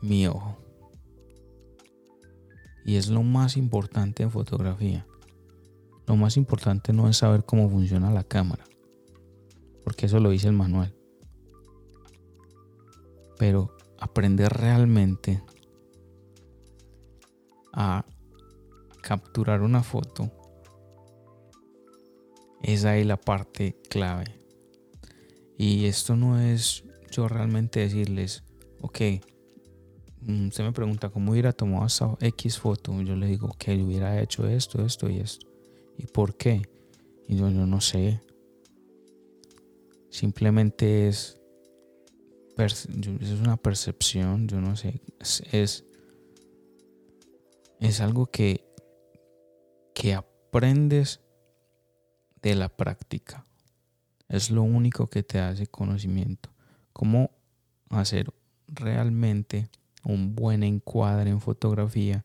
mi 0.02 0.26
ojo. 0.26 0.56
Y 2.84 2.96
es 2.96 3.08
lo 3.08 3.22
más 3.22 3.56
importante 3.56 4.22
en 4.22 4.30
fotografía. 4.30 5.06
Lo 6.06 6.16
más 6.16 6.38
importante 6.38 6.94
no 6.94 7.08
es 7.08 7.18
saber 7.18 7.44
cómo 7.44 7.68
funciona 7.68 8.10
la 8.10 8.24
cámara, 8.24 8.64
porque 9.84 10.06
eso 10.06 10.18
lo 10.20 10.30
dice 10.30 10.48
el 10.48 10.54
manual. 10.54 10.97
Pero 13.38 13.76
aprender 13.98 14.52
realmente 14.52 15.42
a 17.72 18.04
capturar 19.02 19.62
una 19.62 19.82
foto 19.82 20.30
es 22.62 22.84
ahí 22.84 23.04
la 23.04 23.16
parte 23.16 23.76
clave. 23.88 24.26
Y 25.56 25.86
esto 25.86 26.16
no 26.16 26.40
es 26.40 26.84
yo 27.10 27.28
realmente 27.28 27.80
decirles, 27.80 28.44
ok, 28.80 29.00
Mm, 30.28 30.48
usted 30.48 30.64
me 30.64 30.72
pregunta 30.72 31.10
cómo 31.10 31.32
hubiera 31.32 31.52
tomado 31.52 31.86
esa 31.86 32.16
X 32.20 32.58
foto. 32.58 33.00
Yo 33.02 33.16
le 33.16 33.26
digo 33.26 33.54
que 33.58 33.74
hubiera 33.82 34.20
hecho 34.20 34.46
esto, 34.46 34.84
esto 34.84 35.08
y 35.08 35.18
esto. 35.18 35.46
¿Y 35.96 36.06
por 36.06 36.36
qué? 36.36 36.62
Y 37.28 37.36
yo, 37.36 37.48
yo 37.48 37.66
no 37.66 37.80
sé. 37.80 38.20
Simplemente 40.10 41.08
es, 41.08 41.37
es 42.64 42.86
una 43.40 43.56
percepción, 43.56 44.48
yo 44.48 44.60
no 44.60 44.76
sé. 44.76 45.00
Es, 45.20 45.84
es, 47.80 48.00
algo 48.00 48.26
que, 48.26 48.64
que 49.94 50.14
aprendes 50.14 51.20
de 52.42 52.54
la 52.54 52.68
práctica. 52.68 53.46
Es 54.28 54.50
lo 54.50 54.62
único 54.62 55.06
que 55.06 55.22
te 55.22 55.38
hace 55.38 55.66
conocimiento. 55.66 56.50
Cómo 56.92 57.30
hacer 57.90 58.32
realmente 58.66 59.70
un 60.04 60.34
buen 60.34 60.62
encuadre 60.62 61.30
en 61.30 61.40
fotografía, 61.40 62.24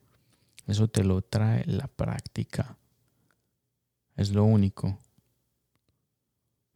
eso 0.67 0.87
te 0.87 1.03
lo 1.03 1.21
trae 1.21 1.65
la 1.65 1.87
práctica. 1.87 2.77
Es 4.15 4.31
lo 4.31 4.43
único. 4.43 4.97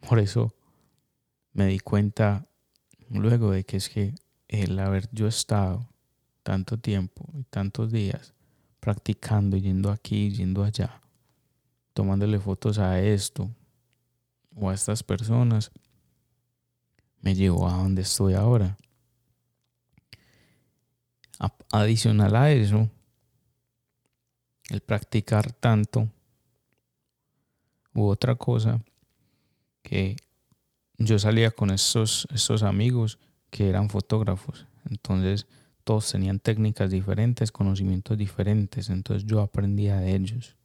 Por 0.07 0.19
eso 0.19 0.53
me 1.53 1.67
di 1.67 1.79
cuenta 1.79 2.47
luego 3.09 3.51
de 3.51 3.63
que 3.63 3.77
es 3.77 3.89
que 3.89 4.15
el 4.47 4.79
haber 4.79 5.09
yo 5.11 5.27
estado 5.27 5.87
tanto 6.43 6.77
tiempo 6.77 7.25
y 7.37 7.43
tantos 7.43 7.91
días 7.91 8.33
practicando, 8.79 9.57
yendo 9.57 9.91
aquí, 9.91 10.31
yendo 10.31 10.63
allá, 10.63 11.01
tomándole 11.93 12.39
fotos 12.39 12.79
a 12.79 13.01
esto 13.01 13.49
o 14.55 14.69
a 14.69 14.73
estas 14.73 15.03
personas, 15.03 15.71
me 17.19 17.35
llevó 17.35 17.67
a 17.67 17.73
donde 17.73 18.03
estoy 18.03 18.33
ahora. 18.33 18.77
Adicional 21.71 22.35
a 22.35 22.51
eso, 22.51 22.89
el 24.69 24.79
practicar 24.79 25.51
tanto 25.51 26.07
u 27.93 28.05
otra 28.05 28.35
cosa 28.35 28.81
que 29.81 30.15
yo 30.97 31.19
salía 31.19 31.51
con 31.51 31.69
estos, 31.69 32.27
amigos 32.63 33.19
que 33.49 33.69
eran 33.69 33.89
fotógrafos. 33.89 34.65
Entonces 34.89 35.47
todos 35.83 36.12
tenían 36.12 36.39
técnicas 36.39 36.89
diferentes, 36.89 37.51
conocimientos 37.51 38.17
diferentes. 38.17 38.89
Entonces 38.89 39.25
yo 39.25 39.41
aprendía 39.41 39.97
de 39.97 40.15
ellos. 40.15 40.55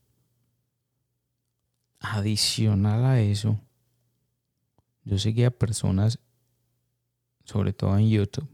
Adicional 2.01 3.05
a 3.05 3.21
eso, 3.21 3.61
yo 5.05 5.19
seguía 5.19 5.51
personas, 5.51 6.19
sobre 7.45 7.73
todo 7.73 7.97
en 7.97 8.09
YouTube 8.09 8.49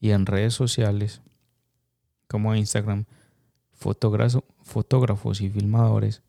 y 0.00 0.10
en 0.10 0.26
redes 0.26 0.52
sociales, 0.52 1.22
como 2.28 2.54
Instagram, 2.54 3.06
fotógrafos 3.72 5.40
y 5.40 5.48
filmadores 5.48 6.22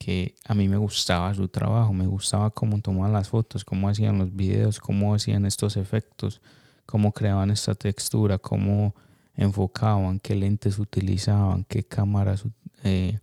que 0.00 0.34
a 0.46 0.54
mí 0.54 0.66
me 0.66 0.78
gustaba 0.78 1.34
su 1.34 1.48
trabajo, 1.48 1.92
me 1.92 2.06
gustaba 2.06 2.48
cómo 2.48 2.80
tomaban 2.80 3.12
las 3.12 3.28
fotos, 3.28 3.66
cómo 3.66 3.86
hacían 3.86 4.16
los 4.16 4.34
videos, 4.34 4.80
cómo 4.80 5.14
hacían 5.14 5.44
estos 5.44 5.76
efectos, 5.76 6.40
cómo 6.86 7.12
creaban 7.12 7.50
esta 7.50 7.74
textura, 7.74 8.38
cómo 8.38 8.94
enfocaban, 9.34 10.18
qué 10.18 10.34
lentes 10.34 10.78
utilizaban, 10.78 11.64
qué 11.64 11.84
cámaras 11.84 12.44
eh, 12.82 13.20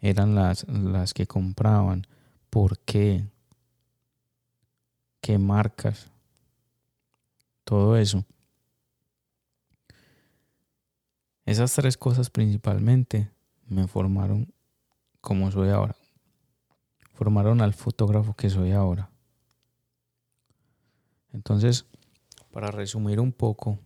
eran 0.00 0.34
las, 0.34 0.66
las 0.68 1.14
que 1.14 1.28
compraban, 1.28 2.04
por 2.50 2.80
qué, 2.80 3.24
qué 5.20 5.38
marcas, 5.38 6.10
todo 7.62 7.96
eso. 7.96 8.24
Esas 11.44 11.72
tres 11.72 11.96
cosas 11.96 12.30
principalmente 12.30 13.30
me 13.68 13.86
formaron 13.86 14.52
como 15.20 15.52
soy 15.52 15.68
ahora. 15.68 15.94
Formaron 17.16 17.60
al 17.62 17.74
fotógrafo 17.74 18.34
que 18.34 18.50
soy 18.50 18.72
ahora. 18.72 19.10
Entonces, 21.32 21.86
para 22.52 22.70
resumir 22.70 23.20
un 23.20 23.32
poco 23.32 23.78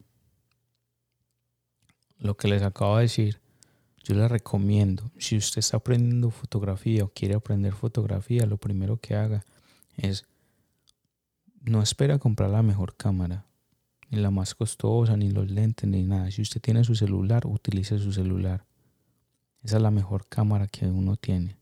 lo 2.19 2.37
que 2.37 2.49
les 2.49 2.63
acabo 2.63 2.97
de 2.97 3.03
decir, 3.03 3.41
yo 4.03 4.15
les 4.15 4.31
recomiendo, 4.31 5.11
si 5.19 5.37
usted 5.37 5.61
está 5.61 5.77
aprendiendo 5.77 6.31
fotografía 6.31 7.05
o 7.05 7.09
quiere 7.09 7.35
aprender 7.35 7.73
fotografía, 7.73 8.47
lo 8.47 8.57
primero 8.57 8.99
que 8.99 9.15
haga 9.15 9.45
es 9.97 10.27
no 11.63 11.83
espera 11.83 12.19
comprar 12.19 12.51
la 12.51 12.63
mejor 12.63 12.97
cámara 12.97 13.47
ni 14.11 14.19
la 14.19 14.31
más 14.31 14.55
costosa, 14.57 15.17
ni 15.17 15.31
los 15.31 15.51
lentes, 15.51 15.89
ni 15.89 16.03
nada. 16.03 16.31
Si 16.31 16.43
usted 16.43 16.61
tiene 16.61 16.83
su 16.83 16.97
celular, 16.97 17.47
utilice 17.47 17.99
su 17.99 18.13
celular. 18.13 18.67
Esa 19.63 19.77
es 19.77 19.83
la 19.83 19.93
mejor 19.93 20.27
cámara 20.27 20.67
que 20.67 20.87
uno 20.87 21.17
tiene. 21.17 21.60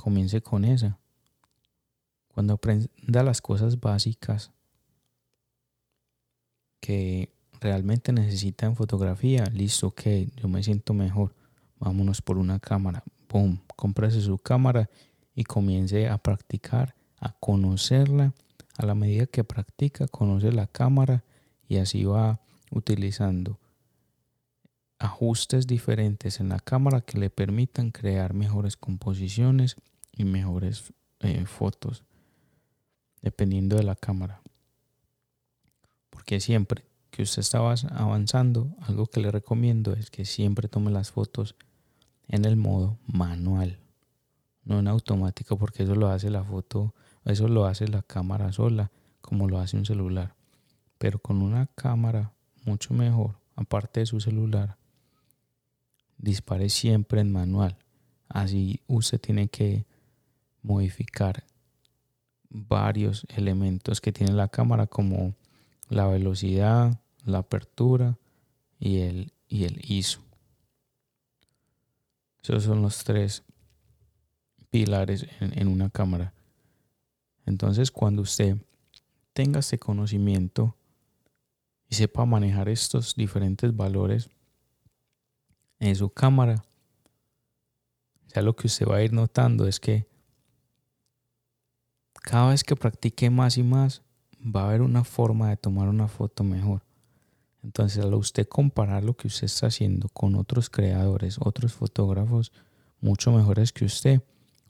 Comience 0.00 0.40
con 0.40 0.64
esa. 0.64 0.98
Cuando 2.28 2.54
aprenda 2.54 3.22
las 3.22 3.42
cosas 3.42 3.78
básicas 3.78 4.50
que 6.80 7.28
realmente 7.60 8.10
necesita 8.10 8.64
en 8.64 8.76
fotografía, 8.76 9.44
listo, 9.52 9.88
ok, 9.88 10.00
yo 10.36 10.48
me 10.48 10.62
siento 10.62 10.94
mejor. 10.94 11.34
Vámonos 11.78 12.22
por 12.22 12.38
una 12.38 12.58
cámara. 12.60 13.04
Pum, 13.26 13.58
cómprese 13.76 14.22
su 14.22 14.38
cámara 14.38 14.88
y 15.34 15.44
comience 15.44 16.08
a 16.08 16.16
practicar, 16.16 16.94
a 17.18 17.34
conocerla. 17.34 18.32
A 18.78 18.86
la 18.86 18.94
medida 18.94 19.26
que 19.26 19.44
practica, 19.44 20.08
conoce 20.08 20.50
la 20.50 20.66
cámara 20.66 21.24
y 21.68 21.76
así 21.76 22.04
va 22.04 22.40
utilizando 22.70 23.58
ajustes 24.98 25.66
diferentes 25.66 26.40
en 26.40 26.48
la 26.48 26.58
cámara 26.58 27.02
que 27.02 27.18
le 27.18 27.28
permitan 27.28 27.90
crear 27.90 28.32
mejores 28.32 28.78
composiciones 28.78 29.76
y 30.20 30.24
mejores 30.24 30.92
eh, 31.20 31.44
fotos 31.46 32.04
dependiendo 33.22 33.76
de 33.76 33.82
la 33.82 33.96
cámara 33.96 34.40
porque 36.10 36.40
siempre 36.40 36.84
que 37.10 37.22
usted 37.22 37.40
está 37.40 37.58
avanzando 37.58 38.74
algo 38.80 39.06
que 39.06 39.20
le 39.20 39.30
recomiendo 39.30 39.92
es 39.92 40.10
que 40.10 40.24
siempre 40.24 40.68
tome 40.68 40.90
las 40.90 41.10
fotos 41.10 41.56
en 42.28 42.44
el 42.44 42.56
modo 42.56 42.98
manual 43.06 43.78
no 44.64 44.78
en 44.78 44.88
automático 44.88 45.58
porque 45.58 45.82
eso 45.82 45.94
lo 45.94 46.08
hace 46.08 46.30
la 46.30 46.44
foto 46.44 46.94
eso 47.24 47.48
lo 47.48 47.66
hace 47.66 47.88
la 47.88 48.02
cámara 48.02 48.52
sola 48.52 48.90
como 49.20 49.48
lo 49.48 49.58
hace 49.58 49.76
un 49.76 49.84
celular 49.84 50.34
pero 51.00 51.18
con 51.18 51.40
una 51.40 51.66
cámara 51.66 52.34
mucho 52.66 52.92
mejor, 52.92 53.36
aparte 53.56 54.00
de 54.00 54.06
su 54.06 54.20
celular, 54.20 54.76
dispare 56.18 56.68
siempre 56.68 57.22
en 57.22 57.32
manual. 57.32 57.78
Así 58.28 58.82
usted 58.86 59.18
tiene 59.18 59.48
que 59.48 59.86
modificar 60.62 61.44
varios 62.48 63.26
elementos 63.28 64.00
que 64.00 64.12
tiene 64.12 64.32
la 64.32 64.48
cámara 64.48 64.86
como 64.86 65.34
la 65.88 66.06
velocidad, 66.06 67.00
la 67.24 67.38
apertura 67.38 68.18
y 68.78 69.00
el, 69.00 69.32
y 69.48 69.64
el 69.64 69.80
ISO. 69.90 70.22
Esos 72.42 72.64
son 72.64 72.82
los 72.82 73.04
tres 73.04 73.44
pilares 74.70 75.26
en, 75.40 75.68
una 75.68 75.90
cámara. 75.90 76.32
Entonces, 77.44 77.90
cuando 77.90 78.22
usted 78.22 78.56
tenga 79.32 79.60
este 79.60 79.78
conocimiento 79.78 80.76
y 81.88 81.96
sepa 81.96 82.24
manejar 82.24 82.68
estos 82.68 83.14
diferentes 83.14 83.76
valores 83.76 84.30
en 85.80 85.96
su 85.96 86.10
cámara, 86.10 86.64
ya 88.28 88.42
lo 88.42 88.54
que 88.54 88.68
usted 88.68 88.86
va 88.86 88.96
a 88.96 89.02
ir 89.02 89.12
notando 89.12 89.66
es 89.66 89.80
que 89.80 90.09
cada 92.20 92.50
vez 92.50 92.64
que 92.64 92.76
practique 92.76 93.30
más 93.30 93.56
y 93.56 93.62
más, 93.62 94.02
va 94.44 94.62
a 94.62 94.68
haber 94.68 94.82
una 94.82 95.04
forma 95.04 95.50
de 95.50 95.56
tomar 95.56 95.88
una 95.88 96.08
foto 96.08 96.44
mejor. 96.44 96.82
Entonces, 97.62 98.02
al 98.02 98.14
usted 98.14 98.48
comparar 98.48 99.04
lo 99.04 99.16
que 99.16 99.26
usted 99.26 99.44
está 99.44 99.66
haciendo 99.66 100.08
con 100.08 100.34
otros 100.34 100.70
creadores, 100.70 101.36
otros 101.40 101.74
fotógrafos 101.74 102.52
mucho 103.00 103.32
mejores 103.32 103.72
que 103.72 103.84
usted, 103.84 104.22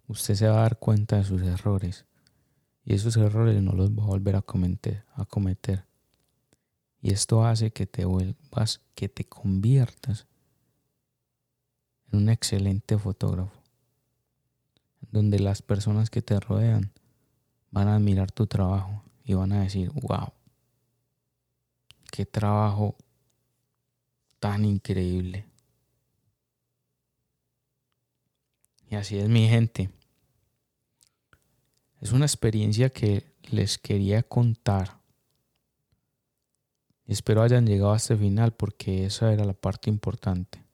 usted 0.08 0.34
se 0.34 0.48
va 0.48 0.58
a 0.58 0.62
dar 0.62 0.78
cuenta 0.78 1.16
de 1.16 1.24
sus 1.24 1.42
errores. 1.42 2.06
Y 2.84 2.94
esos 2.94 3.16
errores 3.16 3.62
no 3.62 3.72
los 3.72 3.90
va 3.90 4.04
a 4.04 4.06
volver 4.06 4.36
a 4.36 4.42
cometer. 4.42 5.04
Y 7.02 7.12
esto 7.12 7.44
hace 7.44 7.70
que 7.72 7.86
te 7.86 8.04
vuelvas, 8.04 8.80
que 8.94 9.08
te 9.08 9.24
conviertas 9.24 10.26
en 12.10 12.20
un 12.20 12.28
excelente 12.28 12.98
fotógrafo. 12.98 13.52
Donde 15.12 15.38
las 15.38 15.62
personas 15.62 16.10
que 16.10 16.22
te 16.22 16.38
rodean 16.38 16.92
van 17.70 17.88
a 17.88 17.96
admirar 17.96 18.30
tu 18.30 18.46
trabajo 18.46 19.02
y 19.24 19.35
van 19.35 19.52
a 19.52 19.62
decir, 19.62 19.90
wow, 19.94 20.33
qué 22.11 22.26
trabajo 22.26 22.96
tan 24.38 24.64
increíble. 24.64 25.46
Y 28.88 28.96
así 28.96 29.18
es 29.18 29.28
mi 29.28 29.48
gente. 29.48 29.90
Es 32.00 32.12
una 32.12 32.24
experiencia 32.24 32.90
que 32.90 33.24
les 33.50 33.78
quería 33.78 34.22
contar. 34.22 34.98
Espero 37.06 37.42
hayan 37.42 37.66
llegado 37.66 37.92
hasta 37.92 38.14
el 38.14 38.20
final 38.20 38.52
porque 38.52 39.04
esa 39.04 39.33
era 39.33 39.44
la 39.44 39.52
parte 39.52 39.90
importante. 39.90 40.64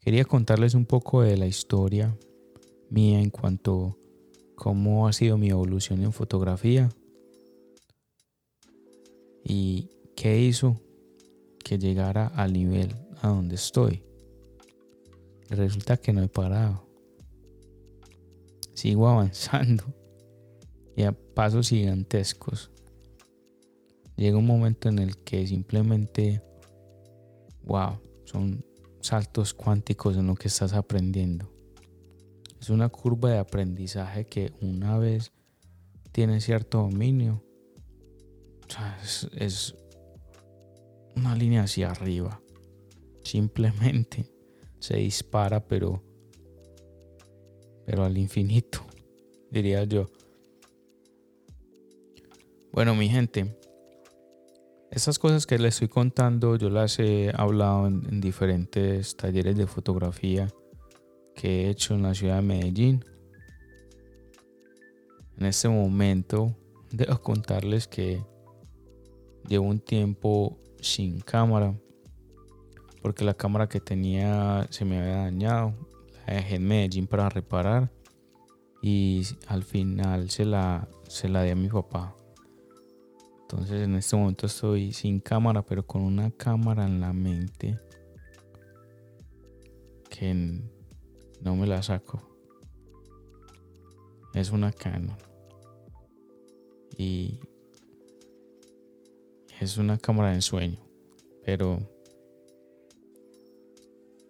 Quería 0.00 0.24
contarles 0.24 0.74
un 0.74 0.86
poco 0.86 1.22
de 1.22 1.36
la 1.36 1.46
historia 1.46 2.16
mía 2.90 3.20
en 3.20 3.30
cuanto 3.30 3.96
cómo 4.54 5.06
ha 5.08 5.12
sido 5.12 5.36
mi 5.38 5.50
evolución 5.50 6.02
en 6.02 6.12
fotografía 6.12 6.88
y 9.44 9.90
qué 10.16 10.40
hizo 10.40 10.80
que 11.62 11.78
llegara 11.78 12.26
al 12.28 12.52
nivel 12.52 12.94
a 13.20 13.28
donde 13.28 13.56
estoy. 13.56 14.02
Resulta 15.50 15.96
que 15.96 16.12
no 16.12 16.22
he 16.22 16.28
parado. 16.28 16.86
Sigo 18.74 19.08
avanzando 19.10 19.84
y 20.96 21.02
a 21.02 21.12
pasos 21.12 21.68
gigantescos. 21.68 22.70
Llega 24.16 24.38
un 24.38 24.46
momento 24.46 24.88
en 24.88 25.00
el 25.00 25.18
que 25.18 25.46
simplemente, 25.46 26.40
wow, 27.64 27.98
son 28.24 28.64
saltos 29.00 29.52
cuánticos 29.52 30.16
en 30.16 30.28
lo 30.28 30.34
que 30.36 30.48
estás 30.48 30.72
aprendiendo. 30.72 31.53
Es 32.64 32.70
una 32.70 32.88
curva 32.88 33.28
de 33.28 33.36
aprendizaje 33.36 34.24
que 34.24 34.50
una 34.62 34.96
vez 34.96 35.32
tienes 36.12 36.46
cierto 36.46 36.78
dominio, 36.78 37.44
es, 39.36 39.74
una 41.14 41.36
línea 41.36 41.64
hacia 41.64 41.90
arriba. 41.90 42.40
Simplemente 43.22 44.32
se 44.78 44.96
dispara, 44.96 45.62
pero, 45.62 46.02
pero 47.84 48.02
al 48.02 48.16
infinito, 48.16 48.80
diría 49.50 49.84
yo. 49.84 50.06
Bueno, 52.72 52.94
mi 52.94 53.10
gente, 53.10 53.58
estas 54.90 55.18
cosas 55.18 55.46
que 55.46 55.58
les 55.58 55.74
estoy 55.74 55.88
contando, 55.88 56.56
yo 56.56 56.70
las 56.70 56.98
he 56.98 57.30
hablado 57.36 57.88
en, 57.88 58.22
diferentes 58.22 59.18
talleres 59.18 59.54
de 59.54 59.66
fotografía 59.66 60.48
que 61.34 61.66
he 61.66 61.70
hecho 61.70 61.94
en 61.94 62.02
la 62.02 62.14
ciudad 62.14 62.36
de 62.36 62.42
Medellín. 62.42 63.04
En 65.36 65.46
este 65.46 65.68
momento, 65.68 66.56
debo 66.90 67.20
contarles 67.20 67.88
que 67.88 68.22
llevo 69.48 69.66
un 69.66 69.80
tiempo 69.80 70.58
sin 70.80 71.20
cámara 71.20 71.74
porque 73.04 73.22
la 73.22 73.34
cámara 73.34 73.68
que 73.68 73.80
tenía 73.80 74.66
se 74.70 74.86
me 74.86 74.98
había 74.98 75.16
dañado. 75.16 75.74
La 76.26 76.36
dejé 76.36 76.54
en 76.54 76.66
Medellín 76.66 77.06
para 77.06 77.28
reparar 77.28 77.92
y 78.80 79.26
al 79.46 79.62
final 79.62 80.30
se 80.30 80.46
la, 80.46 80.88
se 81.06 81.28
la 81.28 81.42
di 81.42 81.50
a 81.50 81.54
mi 81.54 81.68
papá. 81.68 82.16
Entonces 83.42 83.82
en 83.82 83.94
este 83.96 84.16
momento 84.16 84.46
estoy 84.46 84.94
sin 84.94 85.20
cámara, 85.20 85.60
pero 85.60 85.86
con 85.86 86.00
una 86.00 86.30
cámara 86.30 86.86
en 86.86 87.02
la 87.02 87.12
mente 87.12 87.78
que 90.08 90.62
no 91.44 91.54
me 91.54 91.66
la 91.66 91.82
saco. 91.82 92.22
Es 94.32 94.50
una 94.50 94.72
Canon. 94.72 95.16
Y 96.96 97.38
es 99.60 99.76
una 99.76 99.98
cámara 99.98 100.30
de 100.30 100.36
ensueño, 100.36 100.78
pero 101.44 101.78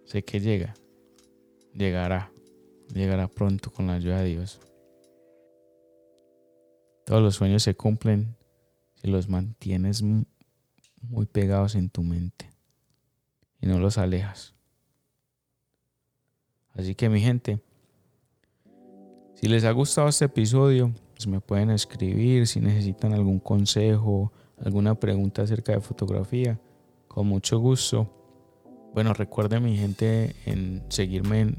sé 0.04 0.24
que 0.24 0.40
llega, 0.40 0.74
llegará, 1.72 2.32
llegará 2.92 3.28
pronto 3.28 3.70
con 3.70 3.86
la 3.86 3.94
ayuda 3.94 4.20
de 4.20 4.30
Dios. 4.30 4.60
Todos 7.06 7.22
los 7.22 7.34
sueños 7.36 7.62
se 7.62 7.76
cumplen 7.76 8.36
si 8.96 9.08
los 9.08 9.28
mantienes 9.28 10.02
muy 10.02 11.26
pegados 11.26 11.74
en 11.74 11.90
tu 11.90 12.02
mente 12.02 12.50
y 13.60 13.66
no 13.66 13.78
los 13.78 13.98
alejas. 13.98 14.53
Así 16.74 16.94
que 16.94 17.08
mi 17.08 17.20
gente, 17.20 17.60
si 19.34 19.46
les 19.46 19.64
ha 19.64 19.70
gustado 19.70 20.08
este 20.08 20.24
episodio, 20.24 20.92
pues 21.14 21.26
me 21.26 21.40
pueden 21.40 21.70
escribir 21.70 22.46
si 22.46 22.60
necesitan 22.60 23.12
algún 23.12 23.38
consejo, 23.38 24.32
alguna 24.58 24.94
pregunta 24.94 25.42
acerca 25.42 25.72
de 25.72 25.80
fotografía, 25.80 26.60
con 27.08 27.28
mucho 27.28 27.58
gusto. 27.58 28.10
Bueno, 28.92 29.12
recuerden 29.12 29.64
mi 29.64 29.76
gente 29.76 30.34
en 30.46 30.82
seguirme 30.88 31.54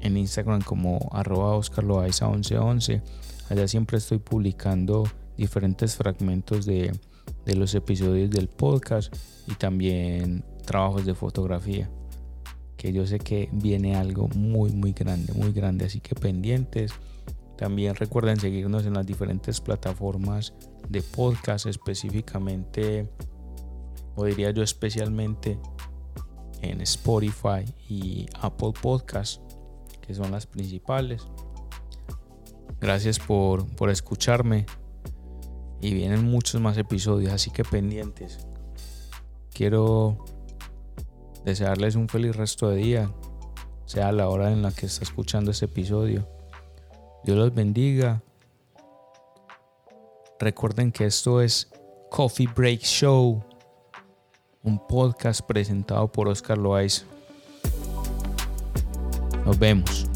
en, 0.00 0.16
Instagram 0.16 0.62
como 0.62 1.08
arroba 1.12 1.54
1111. 1.56 3.02
Allá 3.48 3.68
siempre 3.68 3.98
estoy 3.98 4.18
publicando 4.18 5.04
diferentes 5.36 5.96
fragmentos 5.96 6.66
de, 6.66 6.92
de 7.44 7.54
los 7.54 7.74
episodios 7.74 8.30
del 8.30 8.48
podcast 8.48 9.14
y 9.48 9.54
también 9.54 10.44
trabajos 10.64 11.04
de 11.04 11.14
fotografía. 11.14 11.90
Que 12.82 12.92
yo 12.92 13.06
sé 13.06 13.20
que 13.20 13.48
viene 13.52 13.94
algo 13.94 14.26
muy, 14.34 14.72
muy 14.72 14.92
grande, 14.92 15.32
muy 15.34 15.52
grande. 15.52 15.84
Así 15.84 16.00
que 16.00 16.16
pendientes. 16.16 16.92
También 17.56 17.94
recuerden 17.94 18.40
seguirnos 18.40 18.84
en 18.86 18.94
las 18.94 19.06
diferentes 19.06 19.60
plataformas 19.60 20.52
de 20.88 21.00
podcast, 21.00 21.66
específicamente, 21.66 23.08
o 24.16 24.24
diría 24.24 24.50
yo 24.50 24.64
especialmente, 24.64 25.60
en 26.60 26.80
Spotify 26.80 27.72
y 27.88 28.26
Apple 28.40 28.72
Podcast, 28.82 29.40
que 30.04 30.12
son 30.12 30.32
las 30.32 30.46
principales. 30.46 31.28
Gracias 32.80 33.20
por, 33.20 33.64
por 33.76 33.90
escucharme 33.90 34.66
y 35.80 35.94
vienen 35.94 36.24
muchos 36.24 36.60
más 36.60 36.76
episodios, 36.78 37.32
así 37.32 37.52
que 37.52 37.62
pendientes. 37.62 38.44
Quiero 39.52 40.24
desearles 41.44 41.94
un 41.94 42.08
feliz 42.08 42.36
resto 42.36 42.70
de 42.70 42.76
día, 42.76 43.10
sea 43.86 44.12
la 44.12 44.28
hora 44.28 44.52
en 44.52 44.62
la 44.62 44.72
que 44.72 44.86
está 44.86 45.02
escuchando 45.02 45.50
este 45.50 45.66
episodio. 45.66 46.28
Dios 47.24 47.36
los 47.36 47.54
bendiga. 47.54 48.22
Recuerden 50.38 50.90
que 50.90 51.06
esto 51.06 51.40
es 51.40 51.70
Coffee 52.10 52.48
Break 52.48 52.80
Show, 52.80 53.42
un 54.62 54.86
podcast 54.86 55.40
presentado 55.42 56.10
por 56.10 56.28
Oscar 56.28 56.58
Loaiza. 56.58 57.04
Nos 59.44 59.58
vemos. 59.58 60.11